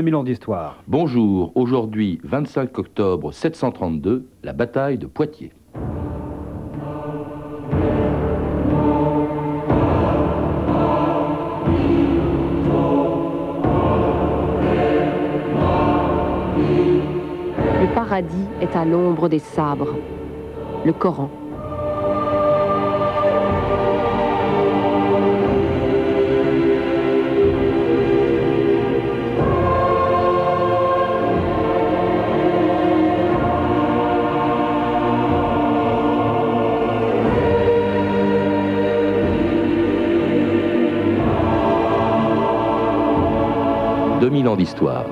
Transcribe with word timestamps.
2000 0.00 0.14
ans 0.14 0.24
d'histoire. 0.24 0.82
Bonjour, 0.88 1.52
aujourd'hui 1.56 2.22
25 2.24 2.78
octobre 2.78 3.32
732, 3.32 4.24
la 4.42 4.54
bataille 4.54 4.96
de 4.96 5.04
Poitiers. 5.04 5.52
Le 17.82 17.94
paradis 17.94 18.46
est 18.62 18.74
à 18.74 18.86
l'ombre 18.86 19.28
des 19.28 19.38
sabres. 19.38 19.96
Le 20.86 20.94
Coran. 20.94 21.28
«2000 44.40 44.48
ans 44.48 44.56
d'histoire. 44.56 45.04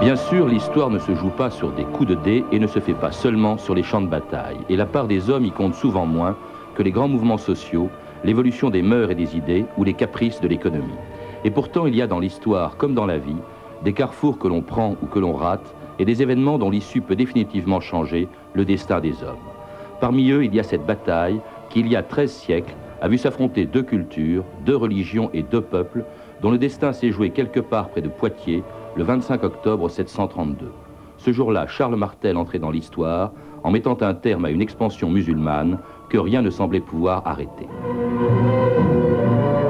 Bien 0.00 0.16
sûr, 0.16 0.46
l'histoire 0.46 0.90
ne 0.90 0.98
se 0.98 1.14
joue 1.14 1.30
pas 1.30 1.50
sur 1.50 1.72
des 1.72 1.84
coups 1.84 2.10
de 2.10 2.14
dés 2.16 2.44
et 2.52 2.58
ne 2.58 2.66
se 2.66 2.80
fait 2.80 2.94
pas 2.94 3.12
seulement 3.12 3.56
sur 3.56 3.74
les 3.74 3.82
champs 3.82 4.02
de 4.02 4.06
bataille. 4.08 4.58
Et 4.68 4.76
la 4.76 4.84
part 4.84 5.06
des 5.06 5.30
hommes 5.30 5.46
y 5.46 5.50
compte 5.50 5.74
souvent 5.74 6.04
moins 6.04 6.36
que 6.74 6.82
les 6.82 6.92
grands 6.92 7.08
mouvements 7.08 7.38
sociaux, 7.38 7.88
l'évolution 8.22 8.68
des 8.68 8.82
mœurs 8.82 9.10
et 9.10 9.14
des 9.14 9.36
idées 9.36 9.64
ou 9.78 9.84
les 9.84 9.94
caprices 9.94 10.40
de 10.40 10.48
l'économie. 10.48 11.00
Et 11.44 11.50
pourtant, 11.50 11.86
il 11.86 11.96
y 11.96 12.02
a 12.02 12.06
dans 12.06 12.18
l'histoire, 12.18 12.76
comme 12.76 12.94
dans 12.94 13.06
la 13.06 13.18
vie, 13.18 13.42
des 13.84 13.94
carrefours 13.94 14.38
que 14.38 14.48
l'on 14.48 14.60
prend 14.60 14.96
ou 15.02 15.06
que 15.06 15.18
l'on 15.18 15.32
rate 15.32 15.74
et 15.98 16.04
des 16.04 16.20
événements 16.20 16.58
dont 16.58 16.70
l'issue 16.70 17.00
peut 17.00 17.16
définitivement 17.16 17.80
changer 17.80 18.28
le 18.52 18.66
destin 18.66 19.00
des 19.00 19.22
hommes. 19.22 19.55
Parmi 20.00 20.30
eux, 20.30 20.44
il 20.44 20.54
y 20.54 20.60
a 20.60 20.62
cette 20.62 20.84
bataille 20.84 21.40
qui, 21.70 21.80
il 21.80 21.88
y 21.88 21.96
a 21.96 22.02
13 22.02 22.30
siècles, 22.30 22.74
a 23.00 23.08
vu 23.08 23.18
s'affronter 23.18 23.64
deux 23.64 23.82
cultures, 23.82 24.44
deux 24.64 24.76
religions 24.76 25.30
et 25.32 25.42
deux 25.42 25.60
peuples, 25.60 26.04
dont 26.42 26.50
le 26.50 26.58
destin 26.58 26.92
s'est 26.92 27.10
joué 27.10 27.30
quelque 27.30 27.60
part 27.60 27.88
près 27.88 28.02
de 28.02 28.08
Poitiers, 28.08 28.62
le 28.96 29.04
25 29.04 29.42
octobre 29.44 29.88
732. 29.88 30.70
Ce 31.18 31.32
jour-là, 31.32 31.66
Charles 31.66 31.96
Martel 31.96 32.36
entrait 32.36 32.58
dans 32.58 32.70
l'histoire 32.70 33.32
en 33.64 33.70
mettant 33.70 33.96
un 34.02 34.14
terme 34.14 34.44
à 34.44 34.50
une 34.50 34.60
expansion 34.60 35.10
musulmane 35.10 35.78
que 36.08 36.18
rien 36.18 36.42
ne 36.42 36.50
semblait 36.50 36.80
pouvoir 36.80 37.22
arrêter. 37.26 37.66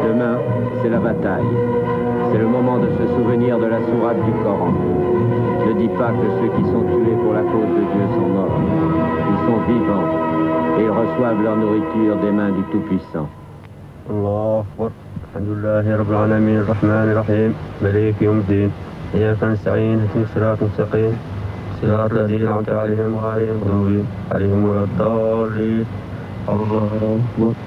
Demain, 0.04 0.38
c'est 0.82 0.90
la 0.90 0.98
bataille. 0.98 1.46
C'est 2.32 2.38
le 2.38 2.48
moment 2.48 2.78
de 2.78 2.88
se 2.88 3.06
souvenir 3.14 3.58
de 3.58 3.66
la 3.66 3.78
sourate 3.78 4.22
du 4.24 4.32
Coran. 4.42 4.72
Ne 5.66 5.72
dis 5.80 5.88
pas 5.88 6.10
que 6.10 6.28
ceux 6.40 6.48
qui 6.56 6.64
sont 6.64 6.82
tués 6.82 7.16
pour 7.22 7.32
la 7.32 7.42
cause 7.42 7.68
de 7.68 7.84
Dieu 7.92 8.06
sont 8.14 8.28
morts 8.28 9.05
Ils 9.45 9.45
sont 9.47 9.59
vivants 9.71 10.09
et 10.77 10.83
ils 10.83 10.89
reçoivent 10.89 11.41
leur 11.43 11.55
nourriture 11.57 12.15
des 12.23 12.31
mains 12.31 12.51
du 12.51 12.63
Tout-Puissant. 12.71 13.27
الله 14.09 14.63
أكبر 14.79 14.91
الحمد 15.29 15.49
لله 15.49 15.85
رب 15.97 16.09
العالمين 16.11 16.57
الرحمن 16.59 17.07
الرحيم 17.13 17.53
مليك 17.83 18.15
يوم 18.21 18.37
الدين 18.37 18.71
إياك 19.15 19.43
نستعين 19.43 19.99
اهدنا 19.99 20.23
الصراط 20.23 20.57
المستقيم 20.61 21.13
صراط 21.81 22.11
الذين 22.11 22.41
أنعمت 22.47 22.69
عليهم 22.69 23.11
غير 23.23 23.47
المغضوب 23.55 24.05
عليهم 24.31 24.59
ولا 24.69 24.83
الضالين 24.83 25.85
الله 26.49 26.65
أكبر 26.67 26.77
الله 26.77 27.19
أكبر 27.37 27.64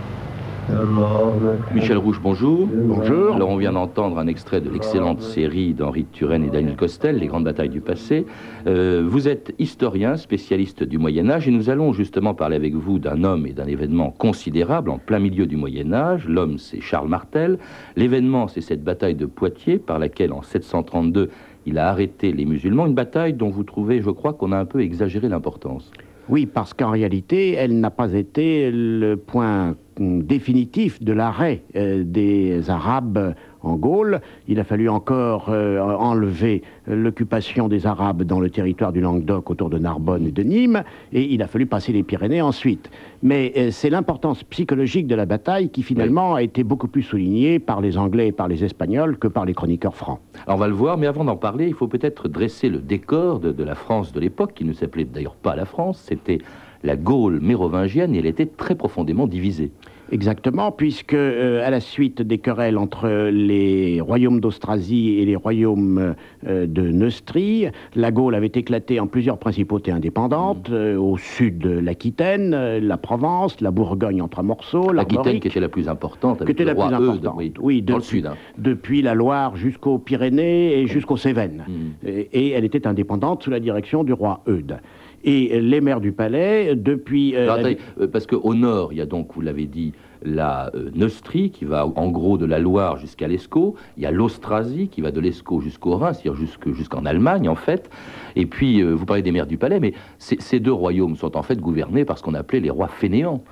Michel 1.74 1.98
Rouge, 1.98 2.20
bonjour. 2.22 2.68
Bonjour. 2.72 3.36
Alors 3.36 3.50
on 3.50 3.58
vient 3.58 3.74
d'entendre 3.74 4.18
un 4.20 4.28
extrait 4.28 4.62
de 4.62 4.70
l'excellente 4.70 5.22
série 5.22 5.74
d'Henri 5.74 6.06
Turenne 6.12 6.44
et 6.44 6.50
Daniel 6.50 6.76
Costel, 6.76 7.18
Les 7.18 7.28
grandes 7.28 7.46
batailles 7.46 7.70
du 7.70 7.82
passé. 7.82 8.26
Euh, 8.68 9.06
vous 9.08 9.28
êtes 9.28 9.54
historien, 9.58 10.16
spécialiste 10.16 10.84
du 10.84 10.98
Moyen 10.98 11.30
Âge, 11.30 11.48
et 11.48 11.52
nous 11.52 11.70
allons 11.70 11.92
justement 11.94 12.34
parler 12.34 12.56
avec 12.56 12.76
vous 12.76 13.00
d'un 13.00 13.24
homme 13.24 13.48
et 13.48 13.54
d'un 13.54 13.66
événement 13.66 14.12
considérable 14.12 14.90
en 14.90 15.00
plein 15.00 15.20
milieu 15.20 15.48
du 15.48 15.58
Moyen 15.58 15.92
Âge. 15.94 16.28
L'homme, 16.28 16.58
c'est 16.58 16.82
Charles 16.82 17.10
Martel. 17.10 17.58
L'événement, 17.96 18.48
c'est 18.48 18.62
cette 18.62 18.84
bataille 18.84 19.16
de 19.16 19.26
Poitiers, 19.26 19.80
par 19.80 20.00
laquelle 20.00 20.34
en 20.34 20.42
732, 20.42 21.30
il 21.66 21.78
a 21.78 21.90
arrêté 21.90 22.32
les 22.32 22.46
musulmans. 22.46 22.86
Une 22.86 22.94
bataille 22.94 23.34
dont 23.34 23.50
vous 23.50 23.64
trouvez, 23.64 24.02
je 24.02 24.10
crois, 24.10 24.34
qu'on 24.34 24.52
a 24.52 24.58
un 24.58 24.66
peu 24.66 24.82
exagéré 24.82 25.30
l'importance. 25.30 25.92
Oui, 26.30 26.46
parce 26.46 26.76
qu'en 26.76 26.92
réalité, 26.92 27.54
elle 27.54 27.80
n'a 27.80 27.90
pas 27.90 28.14
été 28.14 28.70
le 28.72 29.16
point 29.16 29.76
définitif 30.00 31.02
de 31.02 31.12
l'arrêt 31.12 31.64
euh, 31.76 32.04
des 32.06 32.70
Arabes 32.70 33.34
en 33.62 33.76
Gaule. 33.76 34.22
Il 34.48 34.60
a 34.60 34.64
fallu 34.64 34.90
encore 34.90 35.48
euh, 35.50 35.80
enlever 35.80 36.64
l'occupation 36.88 37.68
des 37.68 37.86
Arabes 37.86 38.24
dans 38.24 38.40
le 38.40 38.50
territoire 38.50 38.92
du 38.92 39.02
Languedoc 39.02 39.50
autour 39.50 39.70
de 39.70 39.78
Narbonne 39.78 40.28
et 40.28 40.32
de 40.32 40.44
Nîmes, 40.44 40.84
et 41.14 41.24
il 41.24 41.42
a 41.42 41.48
fallu 41.48 41.66
passer 41.66 41.92
les 41.92 42.04
Pyrénées 42.04 42.42
ensuite. 42.42 42.90
Mais 43.22 43.54
euh, 43.58 43.72
c'est 43.72 43.90
l'importance 43.90 44.44
psychologique 44.44 45.08
de 45.08 45.16
la 45.16 45.26
bataille 45.26 45.70
qui 45.70 45.84
finalement 45.84 46.36
a 46.36 46.44
été 46.44 46.64
beaucoup 46.64 46.88
plus 46.88 47.04
soulignée 47.04 47.60
par 47.60 47.82
les 47.82 47.98
Anglais 47.98 48.28
et 48.28 48.32
par 48.32 48.48
les 48.48 48.64
Espagnols 48.64 49.18
que 49.18 49.28
par 49.28 49.46
les 49.46 49.54
chroniqueurs 49.54 49.96
francs. 49.96 50.20
Alors 50.46 50.58
on 50.58 50.60
va 50.60 50.68
le 50.68 50.74
voir, 50.74 50.98
mais 50.98 51.08
avant 51.08 51.26
d'en 51.26 51.38
parler, 51.38 51.68
il 51.68 51.74
faut 51.74 51.88
peut-être 51.88 52.28
dresser 52.28 52.70
le 52.70 52.80
décor 52.80 53.40
de, 53.40 53.52
de 53.52 53.64
la 53.64 53.76
France 53.76 54.14
de 54.14 54.20
l'époque, 54.20 54.54
qui 54.56 54.66
ne 54.66 54.74
s'appelait 54.74 55.06
d'ailleurs 55.06 55.36
pas 55.36 55.56
la 55.56 55.66
France, 55.66 56.04
c'était 56.08 56.40
la 56.84 56.96
Gaule 56.96 57.40
mérovingienne, 57.42 58.16
et 58.16 58.20
elle 58.20 58.26
était 58.26 58.46
très 58.46 58.76
profondément 58.76 59.28
divisée. 59.28 59.72
Exactement, 60.12 60.72
puisque 60.72 61.14
euh, 61.14 61.66
à 61.66 61.70
la 61.70 61.80
suite 61.80 62.22
des 62.22 62.40
querelles 62.40 62.78
entre 62.78 63.30
les 63.32 64.02
royaumes 64.02 64.40
d'Austrasie 64.40 65.20
et 65.20 65.26
les 65.26 65.36
royaumes 65.36 66.16
euh, 66.48 66.66
de 66.66 66.82
Neustrie, 66.90 67.68
la 67.96 68.12
Gaule 68.12 68.34
avait 68.34 68.52
éclaté 68.56 69.00
en 69.00 69.08
plusieurs 69.08 69.38
principautés 69.38 69.92
indépendantes, 69.92 70.70
euh, 70.72 70.98
au 70.98 71.18
sud 71.18 71.60
de 71.60 71.70
l'Aquitaine, 71.70 72.52
la 72.80 72.98
Provence, 72.98 73.62
la 73.62 73.72
Bourgogne 73.72 74.22
en 74.22 74.28
trois 74.28 74.44
morceaux, 74.44 74.92
L'Aquitaine 74.92 75.40
qui 75.40 75.48
était 75.48 75.60
la 75.60 75.70
plus 75.70 75.88
importante, 75.88 76.44
qui 76.44 76.52
était 76.52 76.64
le 76.66 76.74
la 76.74 76.74
roi 76.74 76.88
plus 76.88 76.96
Eudes, 76.96 77.02
importante. 77.10 77.34
oui, 77.38 77.54
Oui, 77.60 77.82
dans 77.82 77.96
le 77.96 78.02
depuis- 78.02 78.18
sud. 78.18 78.26
hein. 78.26 78.36
depuis 78.58 79.02
la 79.02 79.14
Loire 79.14 79.56
jusqu'aux 79.58 80.00
Pyrénées 80.00 80.80
et 80.80 80.88
jusqu'aux 80.88 81.18
Cévennes. 81.18 81.66
Mm. 81.68 82.08
Et, 82.08 82.30
et 82.34 82.50
elle 82.52 82.66
était 82.66 82.88
indépendante 82.88 83.44
sous 83.44 83.52
la 83.52 83.60
direction 83.60 84.04
du 84.04 84.14
roi 84.14 84.42
Eudes. 84.48 84.78
Et 85.24 85.60
les 85.60 85.82
maires 85.82 86.00
du 86.02 86.12
palais, 86.12 86.76
depuis... 86.76 87.36
euh, 87.36 87.44
Alors, 87.44 87.56
la- 87.58 87.62
attendez, 87.62 87.78
euh, 88.00 88.08
parce 88.08 88.26
qu'au 88.26 88.54
nord, 88.54 88.94
il 88.94 88.98
y 89.00 89.02
a 89.02 89.06
donc, 89.06 89.34
vous 89.34 89.42
l'avez 89.42 89.66
dit, 89.66 89.94
la 90.24 90.70
euh, 90.76 90.90
Neustrie, 90.96 91.50
qui 91.52 91.66
va 91.66 91.86
en 91.88 92.10
gros 92.10 92.38
de 92.38 92.46
la 92.46 92.60
Loire 92.60 92.98
jusqu'à 92.98 93.28
l'Escaut. 93.28 93.76
Il 93.98 94.04
y 94.04 94.06
a 94.06 94.12
l'Austrasie, 94.12 94.88
qui 94.90 95.02
va 95.02 95.12
de 95.12 95.20
l'Escaut 95.20 95.60
jusqu'au 95.62 95.96
Rhin, 95.98 96.14
c'est-à-dire 96.14 96.36
jusque- 96.36 96.72
jusqu'en 96.74 97.06
Allemagne, 97.06 97.48
en 97.50 97.56
fait. 97.56 97.90
Et 98.36 98.46
puis, 98.46 98.82
euh, 98.82 98.94
vous 98.94 99.06
parlez 99.06 99.22
des 99.22 99.32
maires 99.32 99.48
du 99.48 99.58
palais, 99.58 99.80
mais 99.80 99.94
ces- 100.18 100.60
deux 100.60 100.74
royaumes 100.74 101.16
sont 101.16 101.36
en 101.38 101.44
fait 101.44 101.60
gouvernés 101.60 102.06
par 102.06 102.18
ce 102.18 102.24
qu'on 102.24 102.34
appelait 102.34 102.60
les 102.60 102.70
rois 102.70 102.88
fainéants. 102.90 103.44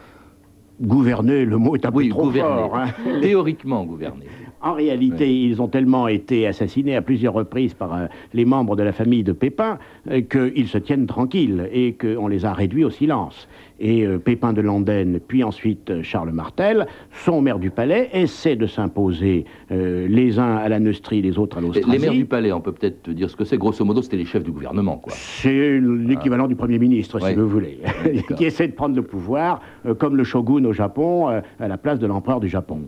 Gouverner, 0.81 1.43
le 1.45 1.57
mot 1.57 1.75
est 1.75 1.85
un 1.85 1.91
Oui, 1.91 2.05
peu 2.09 2.11
trop 2.11 2.23
gouverner. 2.25 2.61
fort. 2.61 2.77
hein. 2.77 2.87
Théoriquement 3.21 3.83
gouvernés. 3.83 4.27
En 4.61 4.73
réalité, 4.73 5.31
ils 5.43 5.61
ont 5.61 5.67
tellement 5.67 6.07
été 6.07 6.47
assassinés 6.47 6.95
à 6.95 7.01
plusieurs 7.03 7.33
reprises 7.33 7.75
par 7.75 7.93
euh, 7.93 8.05
les 8.33 8.43
membres 8.43 8.75
de 8.75 8.81
la 8.81 8.91
famille 8.91 9.23
de 9.23 9.31
Pépin 9.31 9.77
euh, 10.09 10.21
qu'ils 10.21 10.67
se 10.67 10.79
tiennent 10.79 11.05
tranquilles 11.05 11.69
et 11.71 11.93
qu'on 11.93 12.27
les 12.27 12.43
a 12.43 12.53
réduits 12.53 12.83
au 12.83 12.89
silence. 12.89 13.47
Et 13.79 14.03
euh, 14.07 14.17
Pépin 14.17 14.53
de 14.53 14.61
Landen, 14.61 15.19
puis 15.27 15.43
ensuite 15.43 16.01
Charles 16.01 16.31
Martel, 16.31 16.87
sont 17.11 17.39
maires 17.41 17.59
du 17.59 17.69
palais, 17.69 18.09
essaient 18.13 18.55
de 18.55 18.65
s'imposer 18.65 19.45
les 19.69 20.39
uns 20.39 20.55
à 20.55 20.67
la 20.69 20.79
Neustrie, 20.79 21.21
les 21.21 21.37
autres 21.37 21.57
à 21.57 21.61
Les 21.61 21.67
l'Austrasie. 21.67 21.99
maires 21.99 22.11
du 22.13 22.25
palais, 22.25 22.51
on 22.51 22.61
peut 22.61 22.71
peut-être 22.71 23.11
dire 23.11 23.29
ce 23.29 23.35
que 23.35 23.43
c'est. 23.45 23.57
Grosso 23.57 23.85
modo, 23.85 24.01
c'était 24.01 24.17
les 24.17 24.25
chefs 24.25 24.43
du 24.43 24.51
gouvernement, 24.51 24.97
quoi. 24.97 25.13
C'est 25.15 25.79
l'équivalent 25.79 26.47
du 26.47 26.55
Premier 26.55 26.79
ministre, 26.79 27.21
Ouais. 27.21 27.29
si 27.31 27.35
vous 27.35 27.47
voulez, 27.47 27.79
qui 28.37 28.45
essaie 28.45 28.67
de 28.67 28.73
prendre 28.73 28.95
le 28.95 29.03
pouvoir, 29.03 29.61
comme 29.99 30.15
le 30.15 30.23
shogun 30.23 30.65
au 30.65 30.73
Japon, 30.73 31.27
à 31.27 31.67
la 31.67 31.77
place 31.77 31.99
de 31.99 32.07
l'empereur 32.07 32.39
du 32.39 32.47
Japon. 32.49 32.81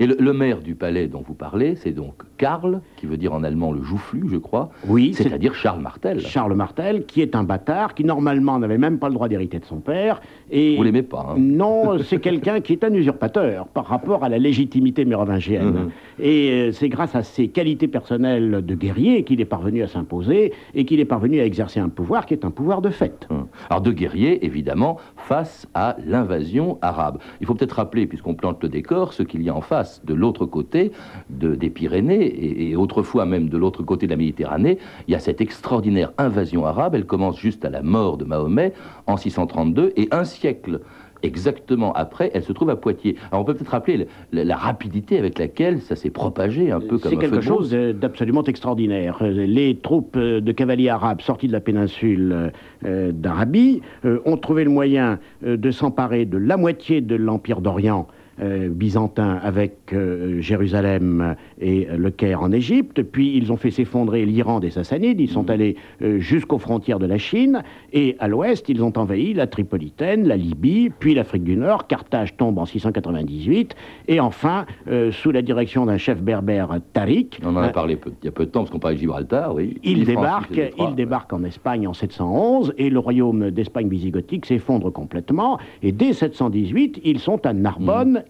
Et 0.00 0.06
le, 0.06 0.16
le 0.18 0.32
maire 0.32 0.60
du 0.60 0.74
palais 0.74 1.06
dont 1.06 1.22
vous 1.26 1.34
parlez, 1.34 1.76
c'est 1.76 1.92
donc 1.92 2.22
Karl, 2.36 2.80
qui 2.96 3.06
veut 3.06 3.16
dire 3.16 3.32
en 3.32 3.42
allemand 3.42 3.72
le 3.72 3.82
joufflu, 3.82 4.24
je 4.30 4.36
crois, 4.36 4.70
Oui, 4.86 5.12
c'est 5.14 5.24
c'est-à-dire 5.24 5.54
Charles 5.54 5.80
Martel. 5.80 6.20
Charles 6.20 6.54
Martel, 6.54 7.06
qui 7.06 7.20
est 7.20 7.34
un 7.34 7.44
bâtard, 7.44 7.94
qui 7.94 8.04
normalement 8.04 8.58
n'avait 8.58 8.78
même 8.78 8.98
pas 8.98 9.08
le 9.08 9.14
droit 9.14 9.28
d'hériter 9.28 9.58
de 9.58 9.64
son 9.64 9.80
père. 9.80 10.20
Et 10.50 10.76
Vous 10.76 10.82
l'aimez 10.82 11.02
pas, 11.02 11.26
hein 11.30 11.34
Non, 11.38 11.98
c'est 12.02 12.20
quelqu'un 12.20 12.60
qui 12.60 12.72
est 12.72 12.84
un 12.84 12.92
usurpateur 12.92 13.66
par 13.68 13.86
rapport 13.86 14.24
à 14.24 14.28
la 14.28 14.38
légitimité 14.38 15.04
mérovingienne. 15.04 15.64
Mhm. 15.64 15.90
Et 16.20 16.50
euh, 16.50 16.72
c'est 16.72 16.88
grâce 16.88 17.14
à 17.14 17.22
ses 17.22 17.48
qualités 17.48 17.88
personnelles 17.88 18.62
de 18.64 18.74
guerrier 18.74 19.24
qu'il 19.24 19.40
est 19.40 19.46
parvenu 19.46 19.82
à 19.82 19.88
s'imposer 19.88 20.52
et 20.74 20.84
qu'il 20.84 21.00
est 21.00 21.04
parvenu 21.04 21.40
à 21.40 21.44
exercer 21.44 21.80
un 21.80 21.88
pouvoir 21.88 22.26
qui 22.26 22.34
est 22.34 22.44
un 22.44 22.50
pouvoir 22.50 22.82
de 22.82 22.90
fait. 22.90 23.26
Hum. 23.30 23.46
Alors 23.70 23.80
de 23.80 23.90
guerriers, 23.92 24.44
évidemment, 24.44 24.98
face 25.16 25.66
à 25.74 25.96
l'invasion 26.04 26.78
arabe. 26.82 27.18
Il 27.40 27.46
faut 27.46 27.54
peut-être 27.54 27.76
rappeler, 27.76 28.06
puisqu'on 28.06 28.34
plante 28.34 28.62
le 28.62 28.68
décor, 28.68 29.12
ce 29.12 29.22
qu'il 29.22 29.42
y 29.42 29.48
a 29.48 29.54
en 29.54 29.60
face, 29.60 29.73
de 30.04 30.14
l'autre 30.14 30.46
côté 30.46 30.92
de- 31.30 31.54
des 31.54 31.70
Pyrénées, 31.70 32.24
et, 32.24 32.70
et 32.70 32.76
autrefois 32.76 33.24
même 33.26 33.48
de 33.48 33.58
l'autre 33.58 33.82
côté 33.82 34.06
de 34.06 34.12
la 34.12 34.16
Méditerranée, 34.16 34.78
il 35.08 35.12
y 35.12 35.14
a 35.14 35.18
cette 35.18 35.40
extraordinaire 35.40 36.12
invasion 36.18 36.64
arabe. 36.66 36.94
Elle 36.94 37.06
commence 37.06 37.38
juste 37.38 37.64
à 37.64 37.70
la 37.70 37.82
mort 37.82 38.16
de 38.16 38.24
Mahomet 38.24 38.72
en 39.06 39.16
632, 39.16 39.92
et 39.96 40.08
un 40.10 40.24
siècle 40.24 40.80
exactement 41.22 41.92
après, 41.94 42.30
elle 42.34 42.42
se 42.42 42.52
trouve 42.52 42.68
à 42.68 42.76
Poitiers. 42.76 43.16
Alors 43.30 43.40
on 43.42 43.44
peut 43.46 43.54
peut-être 43.54 43.70
rappeler 43.70 44.06
la, 44.32 44.44
la 44.44 44.56
rapidité 44.56 45.18
avec 45.18 45.38
laquelle 45.38 45.80
ça 45.80 45.96
s'est 45.96 46.10
propagé 46.10 46.70
un 46.70 46.80
peu 46.80 46.98
comme 46.98 47.10
C'est 47.12 47.16
quelque 47.16 47.40
chose 47.40 47.70
d'absolument 47.70 48.44
extraordinaire. 48.44 49.16
Les 49.22 49.76
troupes 49.76 50.16
euh, 50.16 50.42
de 50.42 50.52
cavaliers 50.52 50.90
arabes 50.90 51.22
sorties 51.22 51.46
de 51.48 51.52
la 51.52 51.60
péninsule 51.60 52.52
euh, 52.84 53.10
d'Arabie 53.12 53.80
euh, 54.04 54.18
ont 54.26 54.36
trouvé 54.36 54.64
le 54.64 54.70
moyen 54.70 55.18
de 55.42 55.70
s'emparer 55.70 56.26
de 56.26 56.36
la 56.36 56.58
moitié 56.58 57.00
de 57.00 57.16
l'Empire 57.16 57.62
d'Orient 57.62 58.06
euh, 58.40 58.68
byzantin 58.68 59.38
avec 59.42 59.92
euh, 59.92 60.40
Jérusalem 60.40 61.36
et 61.60 61.86
le 61.96 62.10
Caire 62.10 62.42
en 62.42 62.52
Égypte. 62.52 63.02
Puis 63.02 63.36
ils 63.36 63.52
ont 63.52 63.56
fait 63.56 63.70
s'effondrer 63.70 64.24
l'Iran 64.26 64.60
des 64.60 64.70
Sassanides. 64.70 65.20
Ils 65.20 65.28
sont 65.30 65.50
allés 65.50 65.76
euh, 66.02 66.18
jusqu'aux 66.18 66.58
frontières 66.58 66.98
de 66.98 67.06
la 67.06 67.18
Chine. 67.18 67.62
Et 67.92 68.16
à 68.18 68.28
l'ouest, 68.28 68.68
ils 68.68 68.82
ont 68.82 68.92
envahi 68.96 69.34
la 69.34 69.46
Tripolitaine, 69.46 70.26
la 70.26 70.36
Libye, 70.36 70.90
puis 70.98 71.14
l'Afrique 71.14 71.44
du 71.44 71.56
Nord. 71.56 71.86
Carthage 71.86 72.36
tombe 72.36 72.58
en 72.58 72.64
698. 72.66 73.74
Et 74.08 74.20
enfin, 74.20 74.66
euh, 74.88 75.12
sous 75.12 75.30
la 75.30 75.42
direction 75.42 75.86
d'un 75.86 75.98
chef 75.98 76.20
berbère, 76.22 76.68
Tariq, 76.92 77.38
On 77.44 77.50
en 77.56 77.56
a 77.58 77.68
parlé 77.68 77.96
peu- 77.96 78.12
il 78.22 78.26
y 78.26 78.28
a 78.28 78.32
peu 78.32 78.46
de 78.46 78.50
temps, 78.50 78.60
parce 78.60 78.70
qu'on 78.70 78.78
parlait 78.78 78.96
de 78.96 79.00
Gibraltar, 79.00 79.54
oui. 79.54 79.78
il 79.84 80.04
débarque, 80.04 80.60
il 80.78 80.94
débarque 80.94 81.32
en 81.32 81.44
Espagne 81.44 81.86
en 81.86 81.92
711 81.94 82.74
et 82.78 82.90
le 82.90 82.98
royaume 82.98 83.50
d'Espagne 83.50 83.88
visigothique 83.88 84.46
s'effondre 84.46 84.92
complètement. 84.92 85.58
Et 85.82 85.92
dès 85.92 86.12
718, 86.12 87.00
ils 87.04 87.18
sont 87.18 87.44
à 87.46 87.52
Narbonne 87.52 88.23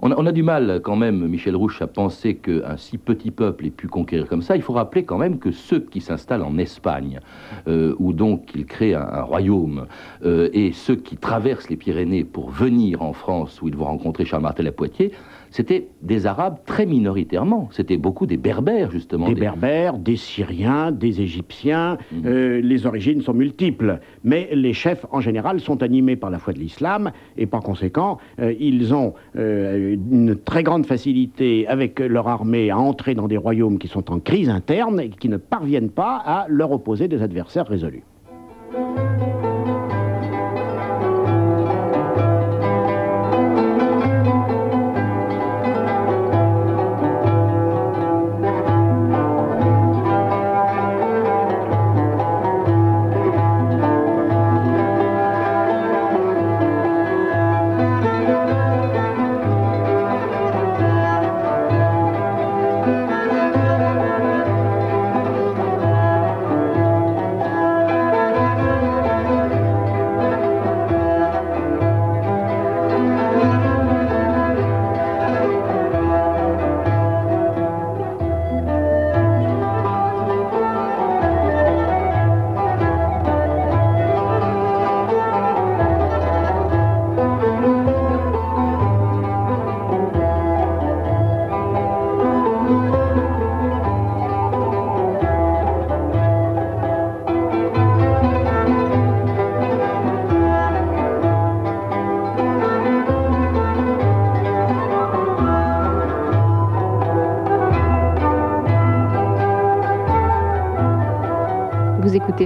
On 0.00 0.26
a, 0.26 0.32
du 0.32 0.42
mal 0.42 0.80
quand 0.82 0.96
même, 0.96 1.26
Michel 1.26 1.56
Rouche, 1.56 1.82
à 1.82 1.86
penser 1.86 2.36
qu'un 2.36 2.76
si 2.76 2.98
petit 2.98 3.30
peuple 3.30 3.66
ait 3.66 3.70
pu 3.70 3.88
conquérir 3.88 4.28
comme 4.28 4.42
ça. 4.42 4.56
Il 4.56 4.62
faut 4.62 4.72
rappeler 4.72 5.04
quand 5.04 5.18
même 5.18 5.38
que 5.38 5.50
ceux 5.50 5.80
qui 5.80 6.00
s'installent 6.00 6.42
en 6.42 6.58
Espagne, 6.58 7.20
euh, 7.66 7.94
où 7.98 8.12
donc 8.12 8.50
ils 8.54 8.66
créent 8.66 8.94
un, 8.94 9.08
un 9.10 9.22
royaume, 9.22 9.86
euh, 10.24 10.48
et 10.52 10.72
ceux 10.72 10.96
qui 10.96 11.16
traversent 11.16 11.68
les 11.68 11.76
Pyrénées 11.76 12.24
pour 12.24 12.50
venir 12.50 13.02
en 13.02 13.12
France, 13.12 13.60
où 13.62 13.68
ils 13.68 13.76
vont 13.76 13.86
rencontrer 13.86 14.24
Charles 14.24 14.42
Martel 14.42 14.66
à 14.66 14.72
Poitiers, 14.72 15.12
c'était 15.50 15.88
des 16.02 16.26
Arabes 16.26 16.58
très 16.66 16.86
minoritairement. 16.86 17.68
C'était 17.72 17.96
beaucoup 17.96 18.26
des 18.26 18.36
Berbères, 18.36 18.90
justement. 18.90 19.26
Des 19.28 19.34
des- 19.34 19.40
Berbères, 19.40 19.98
des 19.98 20.16
Syriens, 20.16 20.92
des 20.92 21.20
Égyptiens, 21.20 21.98
Mhm. 22.12 22.22
euh, 22.26 22.60
les 22.60 22.86
origines 22.86 23.20
sont 23.22 23.34
multiples. 23.34 24.00
Mais 24.24 24.48
les 24.52 24.72
chefs, 24.72 25.06
en 25.12 25.20
général, 25.20 25.60
sont 25.60 25.82
animés 25.82 26.16
par 26.16 26.30
la 26.30 26.38
foi 26.38 26.52
de 26.52 26.58
l'islam 26.58 27.10
et 27.36 27.46
par 27.46 27.62
conséquent, 27.62 28.18
euh, 28.40 28.52
ils 28.58 28.94
ont 28.94 29.14
euh, 29.36 29.94
une 30.10 30.36
très 30.36 30.62
grande 30.62 30.86
facilité 30.86 31.66
avec 31.68 31.98
leur 32.00 32.28
armée 32.28 32.70
à 32.70 32.78
entrer 32.78 33.14
dans 33.14 33.28
des 33.28 33.36
royaumes 33.36 33.78
qui 33.78 33.88
sont 33.88 34.10
en 34.12 34.18
crise 34.20 34.48
interne 34.48 35.00
et 35.00 35.08
qui 35.10 35.28
ne 35.28 35.36
parviennent 35.36 35.90
pas 35.90 36.16
à 36.24 36.46
leur 36.48 36.72
opposer 36.72 37.08
des 37.08 37.22
adversaires 37.22 37.66
résolus. 37.66 38.02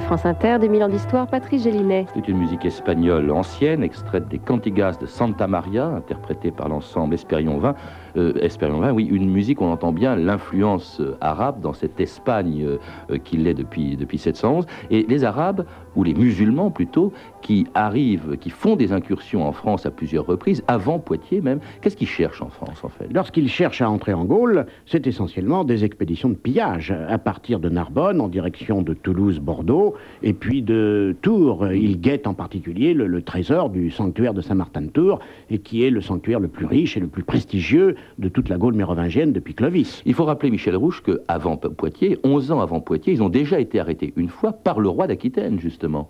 France 0.02 0.26
Inter, 0.26 0.58
2000 0.60 0.84
ans 0.84 0.88
d'histoire, 0.88 1.26
Patrice 1.26 1.64
Gélinet. 1.64 2.06
C'est 2.14 2.28
une 2.28 2.38
musique 2.38 2.64
espagnole 2.64 3.30
ancienne, 3.30 3.82
extraite 3.82 4.28
des 4.28 4.38
Cantigas 4.38 4.96
de 5.00 5.06
Santa 5.06 5.46
Maria, 5.46 5.86
interprétée 5.86 6.50
par 6.50 6.68
l'ensemble 6.68 7.14
Espérion 7.14 7.58
20. 7.58 7.74
Euh, 8.16 8.34
Espérion 8.40 8.80
20, 8.80 8.92
oui, 8.92 9.04
une 9.10 9.30
musique, 9.30 9.60
on 9.62 9.70
entend 9.70 9.92
bien 9.92 10.16
l'influence 10.16 11.00
euh, 11.00 11.16
arabe 11.20 11.60
dans 11.60 11.72
cette 11.72 12.00
Espagne 12.00 12.62
euh, 12.64 12.78
euh, 13.10 13.18
qu'il 13.18 13.46
est 13.46 13.54
depuis, 13.54 13.96
depuis 13.96 14.18
711. 14.18 14.66
Et 14.90 15.06
les 15.08 15.24
Arabes, 15.24 15.64
ou 15.96 16.04
les 16.04 16.14
musulmans 16.14 16.70
plutôt, 16.70 17.12
qui 17.42 17.66
arrivent, 17.74 18.36
qui 18.38 18.50
font 18.50 18.76
des 18.76 18.92
incursions 18.92 19.46
en 19.46 19.52
France 19.52 19.86
à 19.86 19.90
plusieurs 19.90 20.26
reprises, 20.26 20.62
avant 20.68 20.98
Poitiers 20.98 21.40
même, 21.40 21.60
qu'est-ce 21.80 21.96
qu'ils 21.96 22.08
cherchent 22.08 22.42
en 22.42 22.48
France 22.48 22.82
en 22.82 22.88
fait? 22.88 23.08
Lorsqu'ils 23.12 23.48
cherchent 23.48 23.82
à 23.82 23.90
entrer 23.90 24.12
en 24.12 24.24
Gaule, 24.24 24.66
c'est 24.86 25.06
essentiellement 25.06 25.64
des 25.64 25.84
expéditions 25.84 26.28
de 26.28 26.34
pillage 26.34 26.94
à 27.08 27.18
partir 27.18 27.60
de 27.60 27.68
Narbonne 27.68 28.20
en 28.20 28.28
direction 28.28 28.82
de 28.82 28.94
Toulouse, 28.94 29.40
Bordeaux, 29.40 29.94
et 30.22 30.32
puis 30.32 30.62
de 30.62 31.16
Tours. 31.22 31.66
Ils 31.72 32.00
guettent 32.00 32.26
en 32.26 32.34
particulier 32.34 32.94
le, 32.94 33.06
le 33.06 33.22
trésor 33.22 33.70
du 33.70 33.90
sanctuaire 33.90 34.34
de 34.34 34.40
Saint-Martin 34.40 34.82
de 34.82 34.88
Tours, 34.88 35.20
et 35.50 35.58
qui 35.58 35.84
est 35.84 35.90
le 35.90 36.00
sanctuaire 36.00 36.40
le 36.40 36.48
plus 36.48 36.66
riche 36.66 36.96
et 36.96 37.00
le 37.00 37.08
plus 37.08 37.22
prestigieux 37.22 37.96
de 38.18 38.28
toute 38.28 38.48
la 38.48 38.56
Gaule 38.56 38.74
mérovingienne 38.74 39.32
depuis 39.32 39.54
Clovis. 39.54 40.02
Il 40.06 40.14
faut 40.14 40.24
rappeler, 40.24 40.50
Michel 40.50 40.76
Rouge, 40.76 41.02
qu'avant 41.02 41.56
Poitiers, 41.56 42.18
11 42.24 42.52
ans 42.52 42.60
avant 42.60 42.80
Poitiers, 42.80 43.12
ils 43.12 43.22
ont 43.22 43.28
déjà 43.28 43.60
été 43.60 43.80
arrêtés 43.80 44.12
une 44.16 44.28
fois 44.28 44.52
par 44.52 44.80
le 44.80 44.88
roi 44.88 45.06
d'Aquitaine, 45.06 45.60
justement. 45.60 46.08